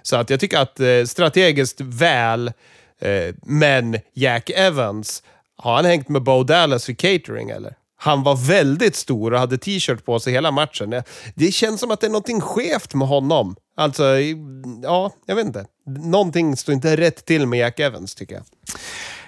[0.03, 2.53] Så att jag tycker att eh, strategiskt väl,
[3.01, 5.23] eh, men Jack Evans,
[5.57, 7.75] har han hängt med Bo Dallas i catering eller?
[7.97, 11.03] Han var väldigt stor och hade t-shirt på sig hela matchen.
[11.35, 13.57] Det känns som att det är någonting skevt med honom.
[13.77, 14.05] Alltså,
[14.83, 15.67] ja, jag vet inte.
[15.87, 18.45] Någonting står inte rätt till med Jack Evans, tycker jag.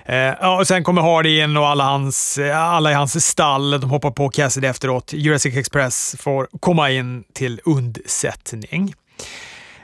[0.06, 3.70] Eh, ja, och sen kommer Hardy in och alla, hans, alla i hans stall.
[3.80, 5.12] De hoppar på Cassidy efteråt.
[5.12, 8.94] Jurassic Express får komma in till undsättning.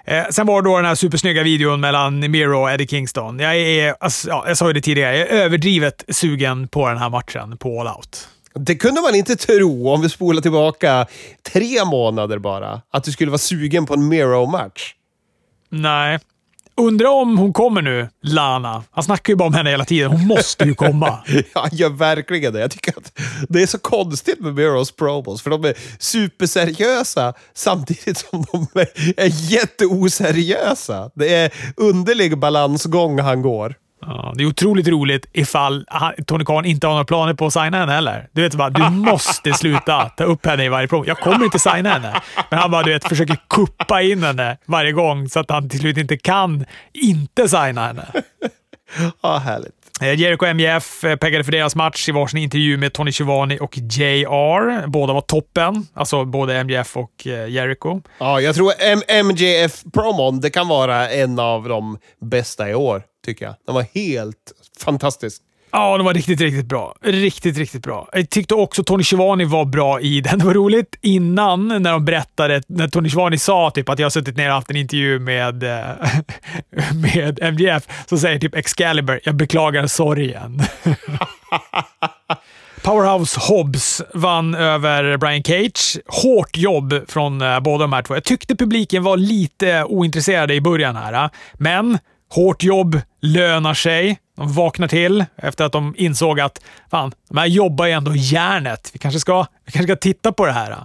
[0.05, 3.39] Eh, sen var det då den här supersnygga videon mellan Miro och Eddie Kingston.
[3.39, 6.99] Jag är, alltså, ja, jag sa ju det tidigare, jag är överdrivet sugen på den
[6.99, 8.29] här matchen på All Out.
[8.55, 11.07] Det kunde man inte tro om vi spolar tillbaka
[11.53, 12.83] tre månader bara.
[12.91, 14.95] Att du skulle vara sugen på en Miro-match.
[15.69, 16.19] Nej.
[16.77, 18.85] Undrar om hon kommer nu, Lana.
[18.91, 20.11] Han snackar ju bara om henne hela tiden.
[20.11, 21.19] Hon måste ju komma.
[21.55, 22.61] ja, gör verkligen det.
[22.61, 28.19] Jag tycker att det är så konstigt med Miros promos, för de är superseriösa samtidigt
[28.19, 28.67] som de
[29.17, 31.11] är jätteoseriösa.
[31.15, 33.75] Det är underlig balansgång han går.
[34.01, 35.87] Ja, det är otroligt roligt ifall
[36.27, 38.29] Tony Khan inte har några planer på att signa henne heller.
[38.33, 41.05] Du vet bara, du måste sluta ta upp henne i varje promo.
[41.07, 42.21] Jag kommer inte signa henne.
[42.51, 45.81] Men han bara, du vet, försöker kuppa in henne varje gång så att han till
[45.81, 48.07] slut inte kan inte signa henne.
[49.23, 49.80] Ja, härligt.
[50.01, 53.59] Eh, Jericho och MJF eh, peggade för deras match i varsin intervju med Tony Schiavone
[53.59, 54.87] och JR.
[54.87, 58.01] Båda var toppen, alltså både MJF och eh, Jericho.
[58.19, 58.73] Ja, jag tror
[59.23, 63.55] MJF-promon, det kan vara en av de bästa i år tycker jag.
[63.67, 65.43] Den var helt fantastisk.
[65.73, 66.95] Ja, den var riktigt, riktigt bra.
[67.03, 68.09] Riktigt, riktigt bra.
[68.13, 70.39] Jag tyckte också Tony Schivani var bra i den.
[70.39, 74.11] Det var roligt innan när de berättade, när Tony Schivani sa typ att jag har
[74.11, 75.81] suttit ner och haft en intervju med, eh,
[77.15, 80.63] med MGF, så säger typ Excalibur “Jag beklagar sorgen”.
[82.83, 85.99] Powerhouse Hobbs vann över Brian Cage.
[86.07, 88.15] Hårt jobb från eh, båda de här två.
[88.15, 91.99] Jag tyckte publiken var lite ointresserade i början här, eh, men
[92.35, 94.19] Hårt jobb lönar sig.
[94.37, 96.61] De vaknar till efter att de insåg att
[96.91, 98.91] fan, de här jobbar ju ändå järnet.
[98.93, 100.77] Vi kanske ska, vi kanske ska titta på det här.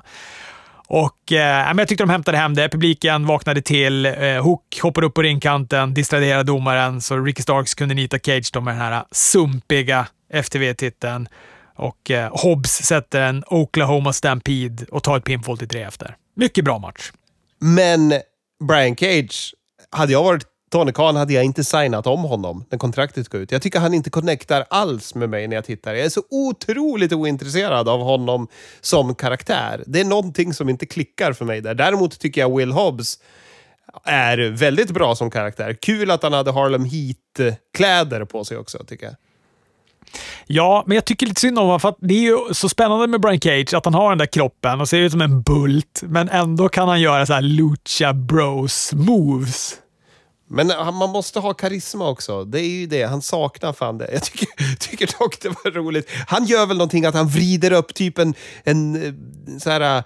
[0.88, 2.70] Och, eh, jag tyckte de hämtade hem det.
[2.70, 4.06] Publiken vaknade till.
[4.06, 8.62] Eh, Hook hoppade upp på ringkanten, distraherade domaren så Ricky Starks kunde nita Cage då
[8.62, 11.28] med den här sumpiga FTV-titeln.
[11.76, 16.16] Och eh, Hobbs sätter en Oklahoma Stampede och tar ett pinfall till tre efter.
[16.36, 17.12] Mycket bra match.
[17.60, 18.14] Men
[18.68, 19.54] Brian Cage,
[19.92, 23.51] hade jag varit Tony Khan hade jag inte signat om honom när kontraktet går ut.
[23.51, 25.93] Jag tycker han inte connectar alls med mig när jag tittar.
[25.93, 28.47] Jag är så otroligt ointresserad av honom
[28.82, 29.84] som karaktär.
[29.88, 31.74] Det är någonting som inte klickar för mig där.
[31.74, 33.20] Däremot tycker jag Will Hobbs
[34.03, 35.78] är väldigt bra som karaktär.
[35.82, 39.16] Kul att han hade Harlem Heat-kläder på sig också, tycker jag.
[40.47, 43.07] Ja, men jag tycker lite synd om honom, för att det är ju så spännande
[43.07, 46.03] med Brian Cage att han har den där kroppen och ser ut som en bult,
[46.05, 49.80] men ändå kan han göra så här lucha bros moves.
[50.48, 52.43] Men man måste ha karisma också.
[52.43, 53.04] Det är ju det.
[53.04, 54.10] Han saknar fan det.
[54.12, 56.10] Jag tycker, tycker dock det var roligt.
[56.28, 58.34] Han gör väl någonting att han vrider upp typ en,
[58.64, 59.14] en eh,
[59.60, 60.04] så här, eh,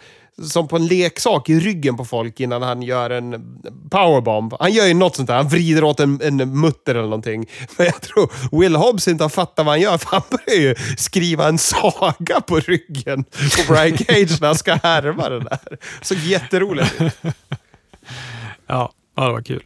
[0.47, 3.61] som på en leksak i ryggen på folk innan han gör en
[3.91, 4.53] powerbomb.
[4.59, 5.35] Han gör ju något sånt där.
[5.35, 7.45] Han vrider åt en, en mutter eller någonting.
[7.77, 10.75] Men jag tror Will Hobbs inte har fattat vad han gör, för han börjar ju
[10.97, 15.77] skriva en saga på ryggen på Brian Cage när han ska härma det där.
[16.01, 16.93] Så jätteroligt.
[18.71, 19.63] Ja, ja det var kul.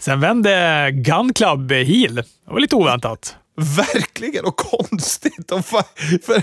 [0.00, 2.14] Sen vände Gun Club heel.
[2.14, 3.36] Det var lite oväntat.
[3.76, 5.48] Verkligen, och konstigt.
[5.48, 6.42] De, för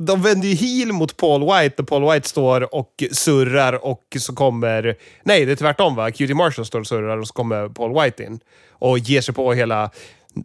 [0.00, 4.34] de vänder ju heel mot Paul White och Paul White står och surrar och så
[4.34, 4.96] kommer...
[5.24, 6.10] Nej, det är tvärtom va?
[6.10, 8.40] Cutie Marshall står och surrar och så kommer Paul White in
[8.70, 9.90] och ger sig på hela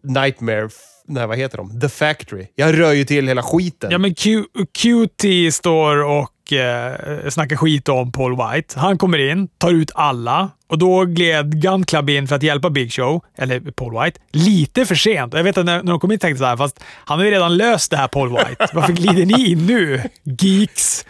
[0.04, 0.70] Nightmare
[1.10, 1.80] nej, vad heter de?
[1.80, 2.47] The Factory.
[2.56, 3.91] Jag rör ju till hela skiten.
[3.91, 4.43] Ja, men Q
[4.74, 8.80] QT står och eh, snackar skit om Paul White.
[8.80, 12.70] Han kommer in, tar ut alla och då gled Gun Club in för att hjälpa
[12.70, 15.34] Big Show, eller Paul White, lite för sent.
[15.34, 17.32] Jag vet att när, när de kom in tänkte jag såhär, fast han har ju
[17.32, 18.68] redan löst det här Paul White.
[18.74, 20.02] Varför glider ni in nu?
[20.24, 21.06] Geeks!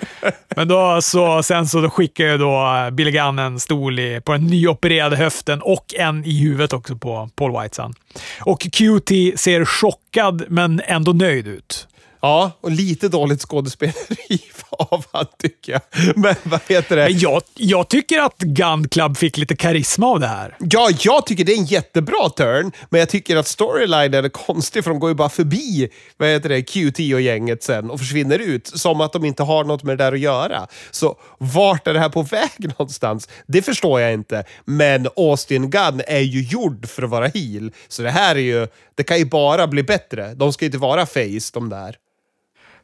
[0.55, 4.21] Men då, så, sen så då skickade jag då eh, Billy Gunn en stol i,
[4.21, 7.93] på den nyopererade höften och en i huvudet också på Paul White sen.
[8.41, 9.09] Och QT
[9.39, 11.87] ser chockad men ändå nöjd ut.
[12.21, 14.41] Ja, och lite dåligt skådespeleri
[14.89, 15.81] av han tycker jag.
[16.15, 17.03] Men vad heter det?
[17.03, 20.55] Men jag, jag tycker att Gun Club fick lite karisma av det här.
[20.59, 24.83] Ja, jag tycker det är en jättebra turn, men jag tycker att storylinen är konstig
[24.83, 28.39] för de går ju bara förbi vad heter det, QT och gänget sen och försvinner
[28.39, 28.67] ut.
[28.67, 30.67] Som att de inte har något med det där att göra.
[30.91, 33.29] Så vart är det här på väg någonstans?
[33.47, 34.43] Det förstår jag inte.
[34.65, 37.71] Men Austin Gunn är ju gjord för att vara heel.
[37.87, 40.33] Så det här är ju, det kan ju bara bli bättre.
[40.33, 41.95] De ska ju inte vara face, de där.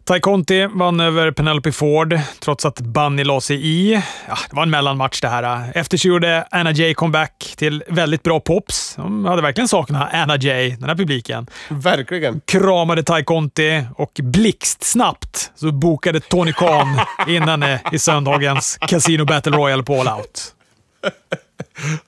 [0.08, 3.94] Ty Conti vann över Penelope Ford, trots att Bunny la sig i.
[4.28, 5.72] Ja, det var en mellanmatch det här.
[5.76, 8.96] Efter så gjorde Anna Jay comeback till väldigt bra pops.
[8.96, 11.48] De hade verkligen saknat Anna Jay, den här publiken.
[11.70, 12.42] Verkligen.
[12.46, 19.58] Kramade Ty Conti och blixtsnabbt så bokade Tony Khan in henne i söndagens Casino Battle
[19.58, 20.54] Royale på All Out.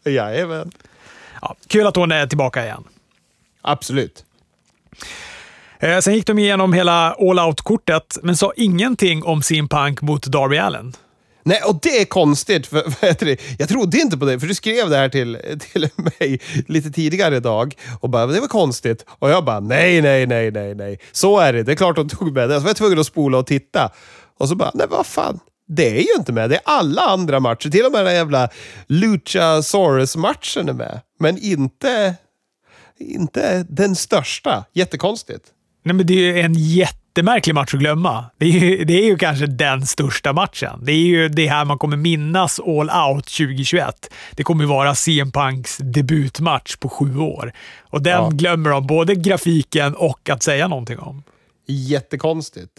[0.05, 0.71] Jajamän.
[1.41, 2.83] Ja, kul att hon är tillbaka igen.
[3.61, 4.23] Absolut.
[5.79, 10.25] Eh, sen gick de igenom hela all out-kortet, men sa ingenting om sin punk mot
[10.25, 10.93] Darby Allen.
[11.47, 12.67] Nej, och det är konstigt.
[12.67, 16.39] För, för, jag trodde inte på det, för du skrev det här till, till mig
[16.67, 17.75] lite tidigare idag.
[17.99, 19.05] Och bara, det var konstigt.
[19.07, 20.99] Och jag bara, nej, nej, nej, nej, nej.
[21.11, 21.63] Så är det.
[21.63, 22.55] Det är klart de tog med det.
[22.55, 23.91] Så var jag tvungen att spola och titta.
[24.39, 25.39] Och så bara, nej vad fan.
[25.67, 26.49] Det är ju inte med.
[26.49, 27.69] Det är alla andra matcher.
[27.69, 28.49] Till och med den jävla
[28.87, 31.01] Luchasaurus-matchen är med.
[31.19, 32.15] Men inte,
[32.99, 34.65] inte den största.
[34.73, 35.43] Jättekonstigt.
[35.87, 38.25] Nej, men det är ju en jättemärklig match att glömma.
[38.37, 40.79] Det är, ju, det är ju kanske den största matchen.
[40.81, 44.13] Det är ju det här man kommer minnas All Out 2021.
[44.31, 47.53] Det kommer ju vara CM Punks debutmatch på sju år.
[47.79, 48.29] Och den ja.
[48.29, 51.23] glömmer de, både grafiken och att säga någonting om.
[51.67, 52.71] Jättekonstigt.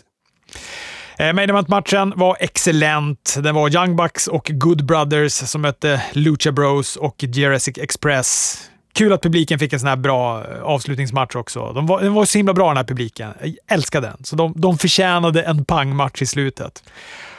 [1.19, 3.37] Eh, Main Event-matchen var excellent.
[3.43, 8.59] Det var Young Bucks och Good Brothers som mötte Lucha Bros och Jurassic Express.
[8.99, 11.73] Kul att publiken fick en sån här bra eh, avslutningsmatch också.
[11.73, 13.31] De var, den var så himla bra den här publiken.
[13.41, 14.25] Jag älskade den.
[14.25, 16.83] Så de, de förtjänade en pangmatch i slutet.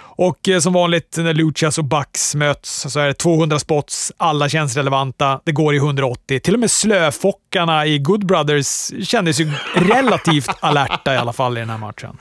[0.01, 4.11] Och eh, som vanligt när Luchas och Bucks möts så är det 200 spots.
[4.17, 5.41] Alla känns relevanta.
[5.43, 6.39] Det går i 180.
[6.39, 11.59] Till och med slöfockarna i Good Brothers kändes ju relativt alerta i alla fall i
[11.59, 12.17] den här matchen.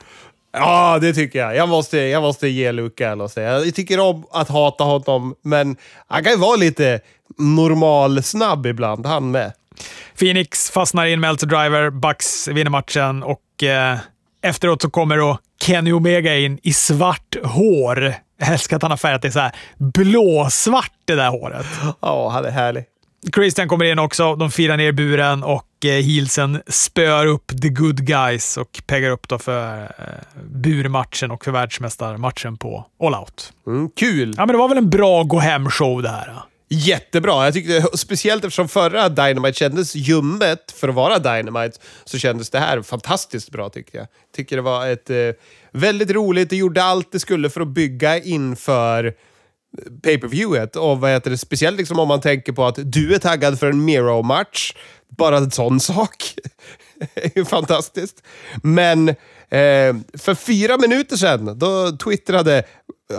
[0.51, 1.55] Ja, det tycker jag.
[1.55, 3.59] Jag måste, jag måste ge Luca en säga.
[3.59, 5.75] Jag tycker om att hata honom, men
[6.07, 6.99] han kan ju vara lite
[7.37, 9.53] normal snabb ibland, han med.
[10.19, 13.97] Phoenix fastnar i en Melter Driver, Bucks vinner matchen och eh,
[14.41, 18.13] efteråt så kommer då Kenny Omega in i svart hår.
[18.39, 21.65] Jag älskar att han har färgat det så här blåsvart, det där håret.
[22.01, 22.85] Ja, han är härlig.
[23.35, 24.35] Christian kommer in också.
[24.35, 29.27] De firar ner buren och eh, Heelsen spöar upp the good guys och peggar upp
[29.27, 33.53] då för eh, burmatchen och för världsmästarmatchen på All Out.
[33.67, 34.33] Mm, kul!
[34.37, 36.33] Ja, men det var väl en bra gå hem-show det här.
[36.71, 37.45] Jättebra!
[37.45, 42.59] Jag tyckte, speciellt eftersom förra Dynamite kändes ljummet för att vara Dynamite, så kändes det
[42.59, 44.07] här fantastiskt bra tycker jag.
[44.35, 45.17] Tycker det var ett eh,
[45.71, 49.13] väldigt roligt, det gjorde allt det skulle för att bygga inför eh,
[50.03, 50.75] pay-per-viewet.
[50.75, 53.67] Och vad heter det, speciellt liksom om man tänker på att du är taggad för
[53.67, 54.73] en Miro-match.
[55.17, 56.33] Bara en sån sak
[57.15, 58.23] är ju fantastiskt.
[58.63, 62.63] Men eh, för fyra minuter sedan, då twittrade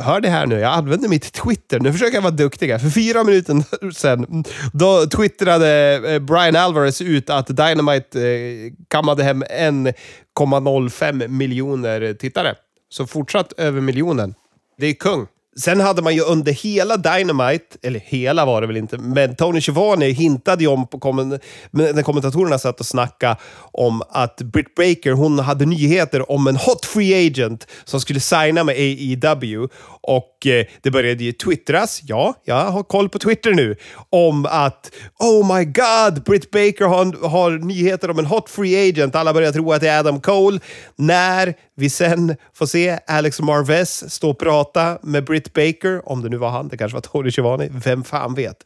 [0.01, 1.81] Hör det här nu, jag använder mitt Twitter.
[1.81, 7.31] Nu försöker jag vara duktig För fyra minuter sedan, då twittrade eh, Brian Alvarez ut
[7.31, 12.55] att Dynamite eh, kammade hem 1,05 miljoner tittare.
[12.89, 14.35] Så fortsatt över miljonen.
[14.78, 15.26] Det är kung.
[15.57, 19.61] Sen hade man ju under hela Dynamite, eller hela var det väl inte, men Tony
[19.61, 21.38] Schiavone hintade ju om, på kommen,
[21.70, 23.36] när kommentatorerna satt och snackade
[23.72, 28.64] om att Britt Baker, hon hade nyheter om en hot free agent som skulle signa
[28.64, 29.68] med AEW.
[30.11, 33.77] Och eh, det började ju twittras, ja, jag har koll på Twitter nu,
[34.11, 39.15] om att oh my god, Britt Baker har, har nyheter om en hot free agent.
[39.15, 40.61] Alla börjar tro att det är Adam Cole.
[40.97, 46.29] När vi sen får se Alex Marvez stå och prata med Britt Baker, om det
[46.29, 48.57] nu var han, det kanske var Tony Schiavone, vem fan vet.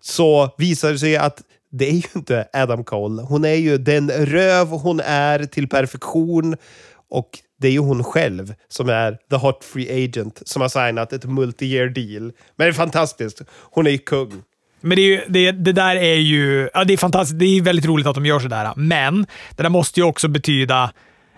[0.00, 1.42] Så visar det sig att
[1.72, 3.22] det är ju inte Adam Cole.
[3.22, 6.56] Hon är ju den röv hon är till perfektion
[7.10, 7.30] och
[7.60, 11.24] det är ju hon själv som är the hot free agent som har signat ett
[11.24, 12.22] multi-year deal.
[12.22, 13.42] Men det är fantastiskt.
[13.50, 14.42] Hon är ju kung.
[14.80, 16.70] Men det, ju, det, det, där är ju...
[16.74, 17.38] Ja, det är fantastiskt.
[17.38, 18.72] Det är väldigt roligt att de gör sådär.
[18.76, 20.90] Men det där måste ju också betyda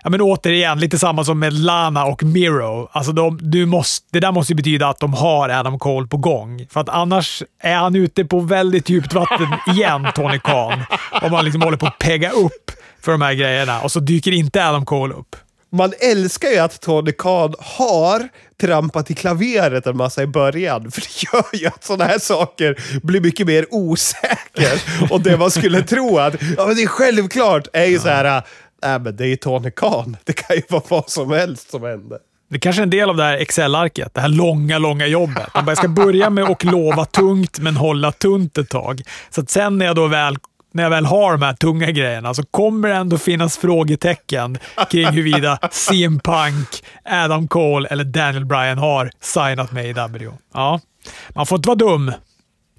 [0.04, 2.88] Ja, men återigen, lite samma som med Lana och Miro.
[2.92, 6.16] Alltså de, du måste, det där måste ju betyda att de har Adam Cole på
[6.16, 6.66] gång.
[6.70, 10.82] För att annars är han ute på väldigt djupt vatten igen, Tony Khan.
[11.22, 12.70] Om man liksom håller på att pegga upp
[13.00, 15.36] för de här grejerna och så dyker inte Adam Cole upp.
[15.72, 18.28] Man älskar ju att Tony Khan har
[18.60, 20.90] trampat i klaveret en massa i början.
[20.90, 24.82] För det gör ju att sådana här saker blir mycket mer osäker.
[25.10, 28.00] Och det man skulle tro att ja, men det är självklart är ju ja.
[28.00, 28.42] så här
[28.84, 30.16] äh, men det är ju Tony Khan.
[30.24, 32.18] Det kan ju vara vad som helst som händer.
[32.52, 35.48] Det är kanske är en del av det här Excel-arket, det här långa, långa jobbet.
[35.54, 39.02] Jag ska börja med att lova tungt, men hålla tunt ett tag.
[39.30, 40.36] Så att sen när jag då väl
[40.74, 44.58] när jag väl har de här tunga grejerna så kommer det ändå finnas frågetecken
[44.90, 46.68] kring huruvida CM Punk,
[47.04, 50.30] Adam Cole eller Daniel Bryan har signat med i W.
[50.54, 50.80] Ja,
[51.28, 52.12] man får inte vara dum.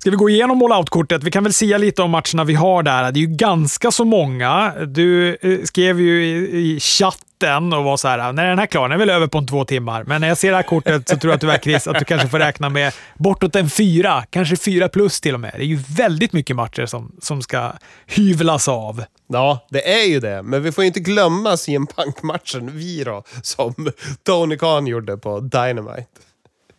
[0.04, 1.24] Ska vi gå igenom all-out-kortet?
[1.24, 3.12] Vi kan väl säga lite om matcherna vi har där.
[3.12, 4.74] Det är ju ganska så många.
[4.88, 8.90] Du eh, skrev ju i, chatten och var så här, när är den här klar?
[8.90, 10.04] Den är väl över på en två timmar.
[10.04, 12.28] Men när jag ser det här kortet så tror jag tyvärr Chris att du kanske
[12.28, 15.52] får räkna med bortåt en fyra, kanske fyra plus till och med.
[15.56, 17.72] Det är ju väldigt mycket matcher som, som ska
[18.06, 19.04] hyvlas av.
[19.28, 20.44] Ja, det är ju det.
[20.44, 23.92] Men vi får inte glömma CM Punk-matchen, vi då, som
[24.24, 26.06] Tony Khan gjorde på Dynamite.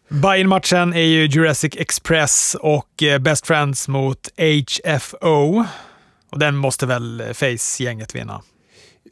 [0.08, 5.64] Buy-in-matchen är ju Jurassic Express och eh, Best Friends mot HFO.
[6.30, 8.42] Och den måste väl Face-gänget vinna?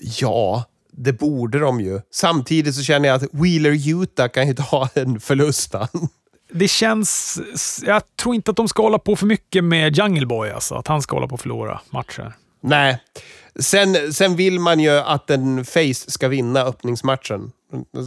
[0.01, 2.01] Ja, det borde de ju.
[2.11, 5.75] Samtidigt så känner jag att Wheeler Utah kan ju ta en förlust.
[6.53, 7.41] det känns...
[7.87, 10.75] Jag tror inte att de ska hålla på för mycket med Jungle Boy, alltså.
[10.75, 12.33] Att han ska hålla på att förlora matcher.
[12.61, 12.99] Nej.
[13.59, 17.53] Sen, sen vill man ju att en face ska vinna öppningsmatchen.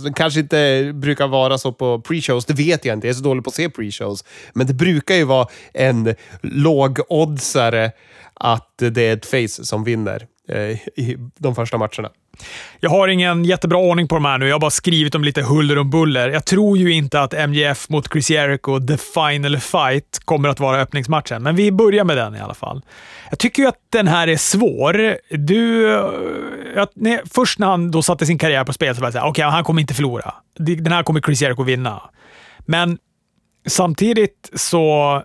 [0.04, 3.08] Det kanske inte brukar vara så på pre-shows, det vet jag inte.
[3.08, 4.26] Jag är så dålig på att se pre-shows.
[4.54, 7.92] Men det brukar ju vara en lågoddsare
[8.34, 12.10] att det är ett face som vinner Eh, i de första matcherna.
[12.80, 14.48] Jag har ingen jättebra ordning på de här nu.
[14.48, 16.30] Jag har bara skrivit om lite huller och buller.
[16.30, 20.82] Jag tror ju inte att MJF mot Chris Jericho, the final fight, kommer att vara
[20.82, 22.82] öppningsmatchen, men vi börjar med den i alla fall.
[23.30, 25.18] Jag tycker ju att den här är svår.
[25.30, 25.94] Du...
[25.94, 26.02] Eh,
[26.76, 29.26] jag, nej, först när han då satte sin karriär på spel så var jag såhär,
[29.26, 30.34] okej, okay, han kommer inte förlora.
[30.58, 32.02] Den här kommer Chris Jericho vinna.
[32.60, 32.98] Men
[33.68, 35.24] samtidigt så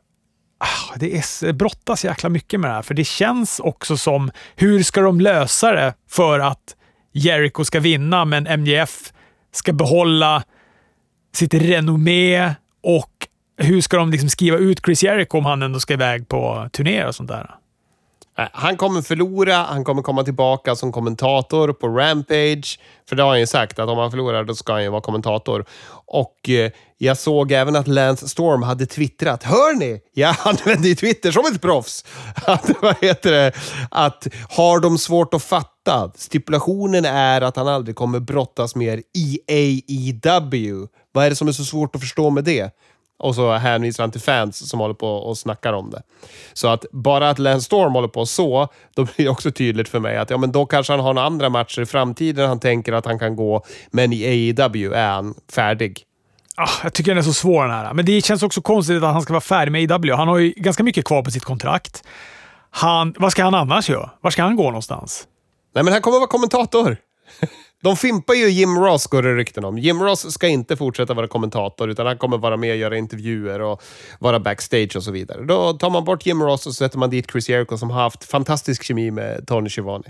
[0.62, 4.82] Ah, det är, brottas jäkla mycket med det här, för det känns också som, hur
[4.82, 6.76] ska de lösa det för att
[7.12, 9.12] Jericho ska vinna, men MJF
[9.52, 10.42] ska behålla
[11.34, 15.94] sitt renommé och hur ska de liksom skriva ut Chris Jericho om han ändå ska
[15.94, 17.54] iväg på turné och sånt där?
[18.40, 22.80] Eh, han kommer förlora, han kommer komma tillbaka som kommentator på Rampage.
[23.08, 25.00] För det har han ju sagt, att om han förlorar då ska han ju vara
[25.00, 25.64] kommentator.
[26.06, 29.42] Och eh, jag såg även att Lance Storm hade twittrat.
[29.42, 30.00] Hör ni?
[30.14, 32.04] Jag använder ju Twitter som ett proffs.
[32.46, 33.52] Att, vad heter det?
[33.90, 36.12] Att har de svårt att fatta?
[36.14, 40.86] Stipulationen är att han aldrig kommer brottas mer i AEW.
[41.12, 42.70] Vad är det som är så svårt att förstå med det?
[43.20, 46.02] Och så hänvisar han till fans som håller på och snackar om det.
[46.52, 50.00] Så att bara att Lance Storm håller på så, då blir det också tydligt för
[50.00, 52.92] mig att ja, men då kanske han har några andra matcher i framtiden han tänker
[52.92, 56.02] att han kan gå, men i AEW är han färdig.
[56.56, 57.94] Ah, jag tycker den är så svår den här.
[57.94, 60.16] Men det känns också konstigt att han ska vara färdig med AEW.
[60.16, 62.02] Han har ju ganska mycket kvar på sitt kontrakt.
[62.70, 64.10] Han, vad ska han annars göra?
[64.20, 65.26] Var ska han gå någonstans?
[65.74, 66.96] Nej, men han kommer vara kommentator.
[67.82, 69.78] De fimpar ju Jim Ross, går det rykten om.
[69.78, 73.60] Jim Ross ska inte fortsätta vara kommentator, utan han kommer vara med och göra intervjuer
[73.60, 73.82] och
[74.18, 75.44] vara backstage och så vidare.
[75.44, 78.24] Då tar man bort Jim Ross och sätter man dit Chris Jericho som har haft
[78.24, 80.08] fantastisk kemi med Tony Schivani.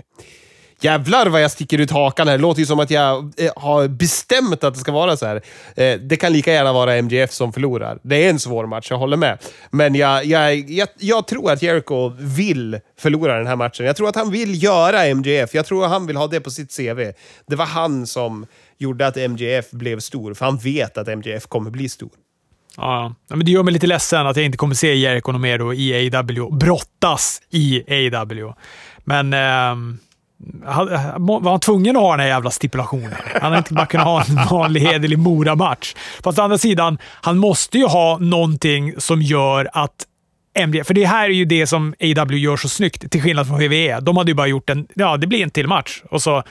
[0.83, 2.37] Jävlar vad jag sticker ut hakan här.
[2.37, 5.41] Det låter ju som att jag eh, har bestämt att det ska vara så här.
[5.75, 7.99] Eh, det kan lika gärna vara MGF som förlorar.
[8.03, 9.37] Det är en svår match, jag håller med.
[9.71, 13.85] Men jag, jag, jag, jag tror att Jericho vill förlora den här matchen.
[13.85, 15.53] Jag tror att han vill göra MGF.
[15.53, 17.11] Jag tror att han vill ha det på sitt CV.
[17.47, 18.45] Det var han som
[18.77, 22.09] gjorde att MGF blev stor, för han vet att MGF kommer bli stor.
[22.77, 26.15] Ja, men det gör mig lite ledsen att jag inte kommer se Jericho mer i
[26.15, 27.83] AW brottas i
[28.15, 28.53] AW.
[29.05, 29.33] Men...
[29.33, 29.97] Eh
[31.17, 33.13] var han tvungen att ha den här jävla stipulationen?
[33.33, 35.95] Han hade inte bara kunnat ha en vanlig hederlig Mora-match.
[36.23, 40.05] Fast å andra sidan, han måste ju ha någonting som gör att
[40.53, 43.57] MD, för det här är ju det som AW gör så snyggt, till skillnad från
[43.57, 43.99] WWE.
[43.99, 46.43] De hade ju bara gjort en, ja det blir en till match och så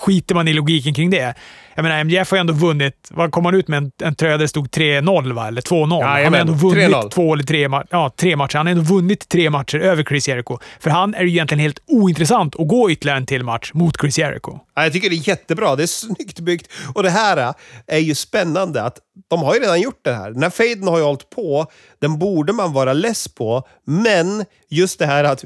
[0.00, 1.34] skiter man i logiken kring det.
[1.74, 3.76] Jag menar, MJF har ju ändå vunnit, vad kom han ut med?
[3.76, 5.48] En, en tröja där det stod 3-0 va?
[5.48, 6.00] Eller 2-0.
[6.00, 8.56] Ja, han har ändå vunnit två eller tre, ja, tre matcher.
[8.56, 10.58] Han har ändå vunnit tre matcher över Chris Jericho.
[10.80, 14.18] För han är ju egentligen helt ointressant att gå ytterligare en till match mot Chris
[14.18, 14.58] Jericho.
[14.74, 15.76] Ja, jag tycker det är jättebra.
[15.76, 16.68] Det är snyggt byggt.
[16.94, 17.54] Och det här äh,
[17.86, 18.98] är ju spännande att
[19.28, 20.30] de har ju redan gjort det här.
[20.30, 21.66] Den här faden har ju hållit på.
[22.00, 23.62] Den borde man vara less på.
[23.84, 25.44] Men just det här att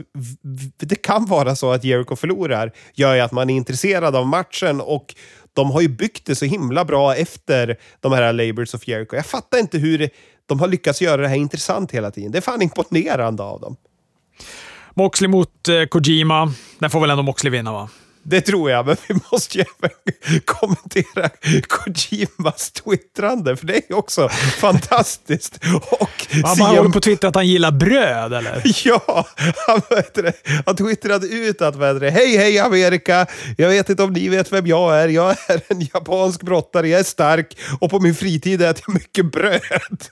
[0.80, 4.80] det kan vara så att Jericho förlorar gör ju att man är intresserad av matchen
[4.80, 5.14] och
[5.58, 9.16] de har ju byggt det så himla bra efter de här Labours of Jericho.
[9.16, 10.10] Jag fattar inte hur
[10.46, 12.32] de har lyckats göra det här intressant hela tiden.
[12.32, 13.76] Det är fan imponerande av dem.
[14.94, 16.52] Moxley mot eh, Kojima.
[16.78, 17.88] Den får väl ändå Moxley vinna, va?
[18.30, 19.90] Det tror jag, men vi måste ju även
[20.44, 21.30] kommentera
[21.68, 24.28] Kojimas twittrande, för det är ju också
[24.60, 25.58] fantastiskt.
[26.00, 28.62] Och han bara håller på Twitter att han gillar bröd, eller?
[28.84, 29.26] Ja,
[29.66, 29.80] han,
[30.14, 30.32] det,
[30.66, 33.26] han twittrade ut att det, hej, hej Amerika!
[33.56, 35.08] Jag vet inte om ni vet vem jag är.
[35.08, 39.32] Jag är en japansk brottare, jag är stark och på min fritid äter jag mycket
[39.32, 40.04] bröd.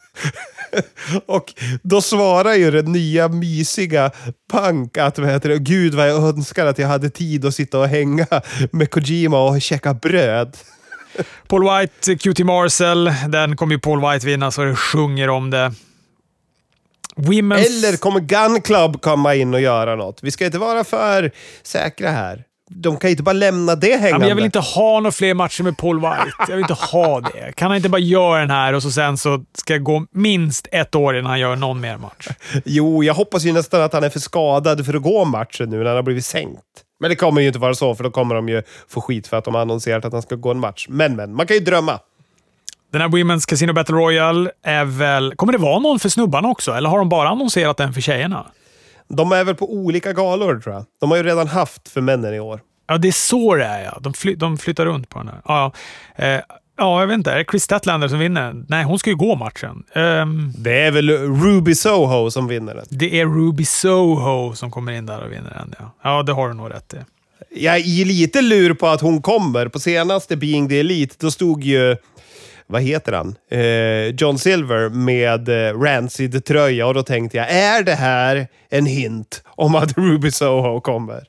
[1.26, 4.10] och då svarar ju den nya mysiga
[4.52, 7.78] Punk att vad heter det, gud vad jag önskar att jag hade tid att sitta
[7.78, 8.26] och hänga
[8.72, 10.56] med Kojima och käka bröd.
[11.48, 15.72] Paul White, QT Marcel, den kommer ju Paul White vinna så det sjunger om det.
[17.16, 17.66] Women's...
[17.66, 20.18] Eller kommer Gun Club komma in och göra något?
[20.22, 24.08] Vi ska inte vara för säkra här de kan ju inte bara lämna det hängande.
[24.08, 26.32] Ja, men jag vill inte ha några fler matcher med Paul White.
[26.38, 27.52] Jag vill inte ha det.
[27.52, 30.68] Kan han inte bara göra den här och så sen så ska det gå minst
[30.72, 32.28] ett år innan han gör någon mer match?
[32.64, 35.78] Jo, jag hoppas ju nästan att han är för skadad för att gå matchen nu
[35.78, 36.62] när han har blivit sänkt.
[37.00, 39.36] Men det kommer ju inte vara så, för då kommer de ju få skit för
[39.36, 40.86] att de har annonserat att han ska gå en match.
[40.88, 41.98] Men, men, man kan ju drömma.
[42.92, 45.34] Den här Women's Casino Battle Royale är väl...
[45.36, 48.46] Kommer det vara någon för snubbarna också, eller har de bara annonserat den för tjejerna?
[49.08, 50.84] De är väl på olika galor tror jag.
[51.00, 52.60] De har ju redan haft för männen i år.
[52.86, 53.98] Ja, det är så det är ja.
[54.00, 55.40] De, fly, de flyttar runt på den här.
[55.44, 55.72] Ja,
[56.16, 56.24] ja.
[56.24, 56.40] Eh,
[56.78, 57.32] Ja, jag vet inte.
[57.32, 58.64] Är det Chris Statlander som vinner?
[58.68, 59.84] Nej, hon ska ju gå matchen.
[59.94, 62.84] Um, det är väl Ruby Soho som vinner den?
[62.90, 65.92] Det är Ruby Soho som kommer in där och vinner den, ja.
[66.02, 66.96] Ja, det har du nog rätt i.
[67.64, 69.68] Jag är lite lur på att hon kommer.
[69.68, 71.96] På senaste Being the Elite, då stod ju
[72.66, 73.36] vad heter han?
[73.50, 79.42] Eh, John Silver med eh, Rancid-tröja och då tänkte jag, är det här en hint
[79.46, 81.24] om att Ruby Soho kommer?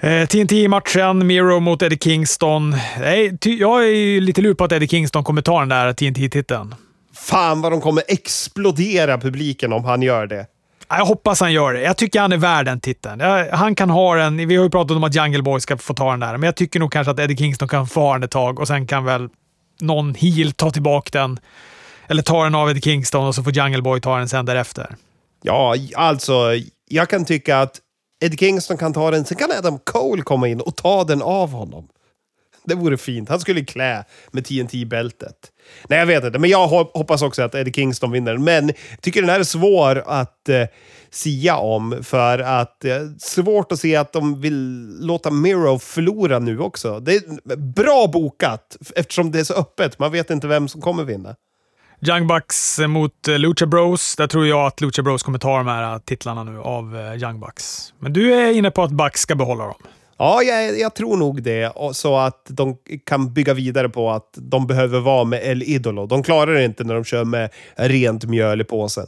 [0.00, 2.76] Eh, TNT-matchen, Miro mot Eddie Kingston.
[3.00, 6.74] Nej, jag är lite lur på att Eddie Kingston kommer ta den där TNT-titeln.
[7.14, 10.46] Fan vad de kommer explodera publiken om han gör det.
[10.88, 11.80] Jag hoppas han gör det.
[11.82, 13.20] Jag tycker han är värd den titeln.
[13.52, 14.48] Han kan ha den.
[14.48, 16.56] Vi har ju pratat om att Jungle Boy ska få ta den där, men jag
[16.56, 19.04] tycker nog kanske att Eddie Kingston kan få ha den ett tag och sen kan
[19.04, 19.28] väl
[19.80, 21.38] någon heel ta tillbaka den.
[22.08, 24.96] Eller ta den av Eddie Kingston och så får Jungle Boy ta den sen därefter.
[25.42, 26.34] Ja, alltså,
[26.88, 27.80] jag kan tycka att
[28.24, 31.50] Eddie Kingston kan ta den, sen kan Adam Cole komma in och ta den av
[31.50, 31.88] honom.
[32.64, 33.28] Det vore fint.
[33.28, 35.36] Han skulle klä med TNT-bältet.
[35.88, 38.36] Nej, jag vet inte, men jag hoppas också att Eddie Kingston vinner.
[38.36, 40.64] Men jag tycker den här är svår att eh,
[41.16, 45.78] sia om, för att det eh, är svårt att se att de vill låta Miro
[45.78, 47.00] förlora nu också.
[47.00, 49.98] Det är bra bokat, eftersom det är så öppet.
[49.98, 51.36] Man vet inte vem som kommer vinna.
[52.08, 54.16] Young Bucks mot eh, Lucha Bros.
[54.16, 57.40] Där tror jag att Lucha Bros kommer ta de här titlarna nu av eh, Young
[57.40, 57.92] Bucks.
[57.98, 59.82] Men du är inne på att Bucks ska behålla dem.
[60.18, 61.72] Ja, jag, jag, tror nog det.
[61.92, 62.76] Så att de
[63.06, 66.06] kan bygga vidare på att de behöver vara med El Idolo.
[66.06, 69.06] De klarar det inte när de kör med rent mjöl i påsen.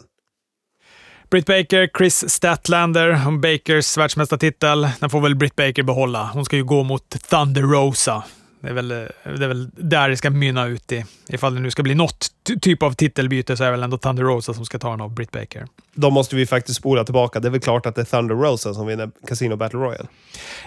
[1.30, 4.88] Britt Baker, Chris Statlander om Bakers världsmästartitel.
[5.00, 6.30] Den får väl Britt Baker behålla.
[6.32, 8.22] Hon ska ju gå mot Thunder Rosa.
[8.60, 11.04] Det är, väl, det är väl där det ska mynna ut i.
[11.28, 12.26] Ifall det nu ska bli något
[12.62, 15.14] typ av titelbyte så är det väl ändå Thunder Rosa som ska ta den av
[15.14, 15.66] Britt Baker.
[15.94, 17.40] Då måste vi faktiskt spola tillbaka.
[17.40, 20.08] Det är väl klart att det är Thunder Rosa som vinner Casino Battle Royale.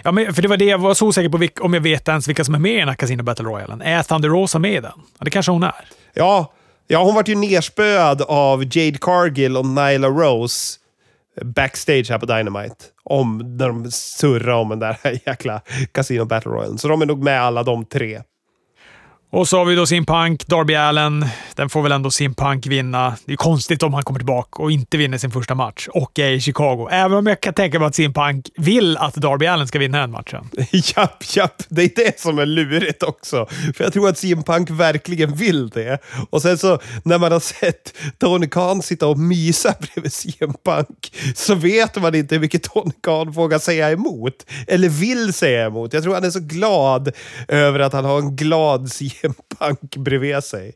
[0.02, 2.28] Ja, men för det var det jag var så osäker på, om jag vet ens
[2.28, 3.84] vilka som är med i den här Casino Battle Royale.
[3.84, 4.92] Är Thunder Rosa med i den?
[5.18, 5.84] Ja, det kanske hon är.
[6.14, 6.52] Ja,
[6.92, 10.78] ja hon vart ju nerspöad av Jade Cargill och Nyla Rose
[11.44, 12.84] backstage här på Dynamite.
[13.02, 14.96] Om när de surrar om den där
[15.26, 15.60] jäkla
[15.92, 16.78] Casino Battle Royale.
[16.78, 18.22] Så de är nog med alla de tre.
[19.34, 21.26] Och så har vi då Sim Punk, Darby Allen.
[21.54, 23.16] Den får väl ändå Sim Punk vinna.
[23.24, 26.30] Det är konstigt om han kommer tillbaka och inte vinner sin första match och är
[26.30, 26.88] i Chicago.
[26.90, 30.00] Även om jag kan tänka mig att Sim Punk vill att Darby Allen ska vinna
[30.00, 30.48] den matchen.
[30.72, 31.62] japp, japp.
[31.68, 33.46] Det är det som är lurigt också.
[33.76, 35.98] För jag tror att Sim Punk verkligen vill det.
[36.30, 41.14] Och sen så när man har sett Tony Khan sitta och mysa bredvid Sim Punk
[41.34, 44.46] så vet man inte hur mycket Tony Khan vågar säga emot.
[44.66, 45.92] Eller vill säga emot.
[45.92, 47.10] Jag tror han är så glad
[47.48, 50.74] över att han har en glad CM en punk bredvid sig.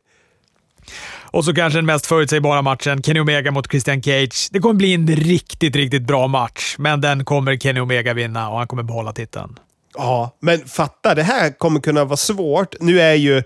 [1.30, 4.48] Och så kanske den mest förutsägbara matchen, Kenny Omega mot Christian Cage.
[4.50, 8.58] Det kommer bli en riktigt, riktigt bra match, men den kommer Kenny Omega vinna och
[8.58, 9.58] han kommer behålla titeln.
[9.94, 12.74] Ja, men fatta, det här kommer kunna vara svårt.
[12.80, 13.42] Nu är ju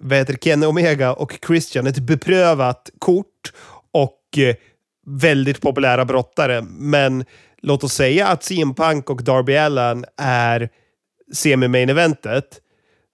[0.00, 3.52] vad heter Kenny Omega och Christian ett beprövat kort
[3.92, 4.54] och eh,
[5.06, 7.24] väldigt populära brottare, men
[7.62, 10.68] låt oss säga att CM Punk och Darby Allen är
[11.32, 12.44] semi-main eventet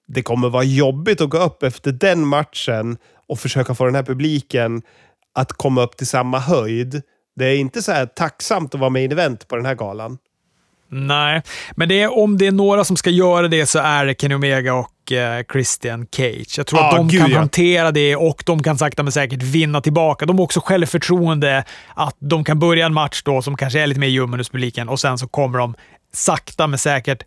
[0.09, 2.97] det kommer vara jobbigt att gå upp efter den matchen
[3.28, 4.82] och försöka få den här publiken
[5.35, 7.02] att komma upp till samma höjd.
[7.36, 10.18] Det är inte så här tacksamt att vara med i event på den här galan.
[10.90, 11.43] Nej,
[11.76, 14.35] men det är, om det är några som ska göra det så är det Kenny
[14.35, 16.55] Omega och eh, Christian Cage.
[16.56, 17.39] Jag tror ah, att de gud, kan ja.
[17.39, 20.26] hantera det och de kan sakta men säkert vinna tillbaka.
[20.26, 21.64] De har också självförtroende
[21.94, 24.89] att de kan börja en match då som kanske är lite mer ljummen hos publiken
[24.89, 25.74] och sen så kommer de
[26.12, 27.22] sakta men säkert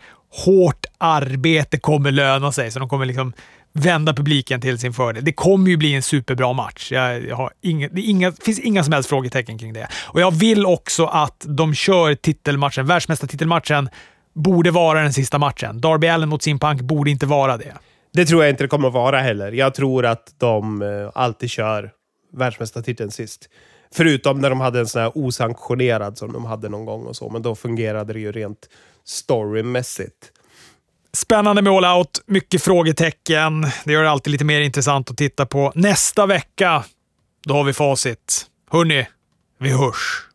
[0.45, 3.33] hårt arbete kommer löna sig, så de kommer liksom
[3.73, 5.25] vända publiken till sin fördel.
[5.25, 6.91] Det kommer ju bli en superbra match.
[6.91, 9.87] Jag har inga, det inga, finns inga som helst frågetecken kring det.
[10.07, 13.89] Och Jag vill också att de kör titelmatchen, världsmästartitelmatchen,
[14.33, 15.81] borde vara den sista matchen.
[15.81, 17.73] Darby Allen mot Simpunk borde inte vara det.
[18.13, 19.51] Det tror jag inte det kommer att vara heller.
[19.51, 21.91] Jag tror att de eh, alltid kör
[22.33, 23.49] världsmästartiteln sist.
[23.93, 27.29] Förutom när de hade en sån här osanktionerad som de hade någon gång och så,
[27.29, 28.69] men då fungerade det ju rent
[29.05, 30.31] storymässigt.
[31.13, 33.67] Spännande med All Out, mycket frågetecken.
[33.85, 35.71] Det gör det alltid lite mer intressant att titta på.
[35.75, 36.83] Nästa vecka,
[37.45, 38.45] då har vi facit.
[38.71, 39.07] Hörni,
[39.59, 40.30] vi hörs!